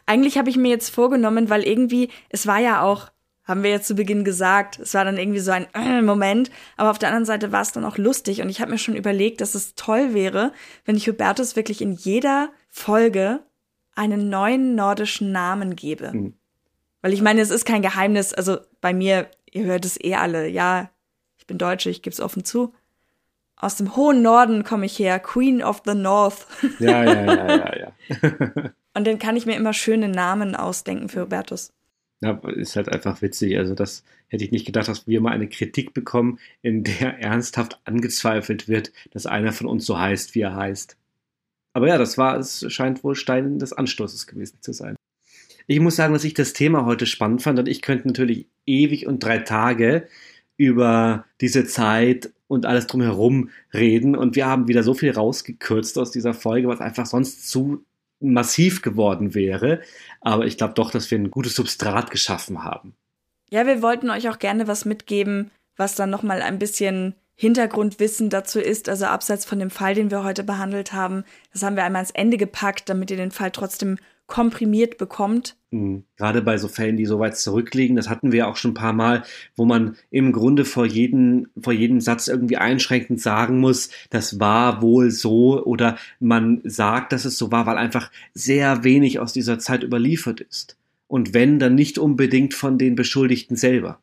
[0.05, 3.11] Eigentlich habe ich mir jetzt vorgenommen, weil irgendwie, es war ja auch,
[3.47, 6.91] haben wir jetzt zu Beginn gesagt, es war dann irgendwie so ein äh, Moment, aber
[6.91, 9.41] auf der anderen Seite war es dann auch lustig und ich habe mir schon überlegt,
[9.41, 10.53] dass es toll wäre,
[10.85, 13.41] wenn ich Hubertus wirklich in jeder Folge
[13.95, 16.13] einen neuen nordischen Namen gebe.
[16.13, 16.35] Mhm.
[17.03, 20.49] Weil ich meine, es ist kein Geheimnis, also bei mir, ihr hört es eh alle,
[20.49, 20.91] ja,
[21.39, 22.75] ich bin Deutsche, ich gebe es offen zu.
[23.55, 26.47] Aus dem hohen Norden komme ich her, Queen of the North.
[26.79, 27.93] Ja, ja, ja, ja, ja.
[28.95, 31.73] Und dann kann ich mir immer schöne Namen ausdenken für Hubertus.
[32.23, 33.59] Ja, ist halt einfach witzig.
[33.59, 37.81] Also, das hätte ich nicht gedacht, dass wir mal eine Kritik bekommen, in der ernsthaft
[37.85, 40.97] angezweifelt wird, dass einer von uns so heißt, wie er heißt.
[41.75, 44.97] Aber ja, das war, es scheint wohl Stein des Anstoßes gewesen zu sein.
[45.67, 49.07] Ich muss sagen, dass ich das Thema heute spannend fand und ich könnte natürlich ewig
[49.07, 50.09] und drei Tage
[50.57, 56.13] über diese Zeit und alles drumherum reden und wir haben wieder so viel rausgekürzt aus
[56.13, 57.85] dieser Folge, was einfach sonst zu
[58.21, 59.81] massiv geworden wäre.
[60.21, 62.95] Aber ich glaube doch, dass wir ein gutes Substrat geschaffen haben.
[63.51, 68.61] Ja, wir wollten euch auch gerne was mitgeben, was dann nochmal ein bisschen Hintergrundwissen dazu
[68.61, 71.25] ist, also abseits von dem Fall, den wir heute behandelt haben.
[71.53, 75.57] Das haben wir einmal ans Ende gepackt, damit ihr den Fall trotzdem komprimiert bekommt.
[75.71, 76.05] Mhm.
[76.17, 78.93] Gerade bei so Fällen, die so weit zurückliegen, das hatten wir auch schon ein paar
[78.93, 79.23] Mal,
[79.55, 84.83] wo man im Grunde vor jedem, vor jedem Satz irgendwie einschränkend sagen muss, das war
[84.83, 89.59] wohl so oder man sagt, dass es so war, weil einfach sehr wenig aus dieser
[89.59, 90.77] Zeit überliefert ist.
[91.09, 94.01] Und wenn, dann nicht unbedingt von den Beschuldigten selber.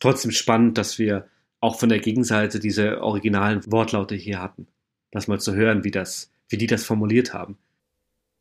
[0.00, 1.28] Trotzdem spannend, dass wir
[1.60, 4.66] auch von der Gegenseite diese originalen Wortlaute hier hatten.
[5.10, 7.56] Das mal zu hören, wie das, wie die das formuliert haben.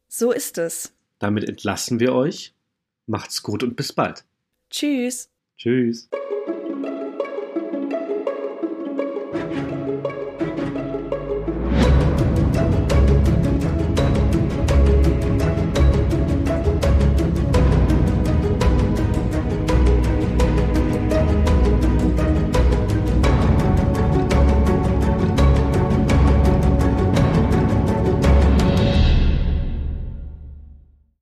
[0.07, 0.93] So ist es.
[1.19, 2.53] Damit entlassen wir euch.
[3.07, 4.23] Macht's gut und bis bald.
[4.69, 5.29] Tschüss.
[5.57, 6.09] Tschüss.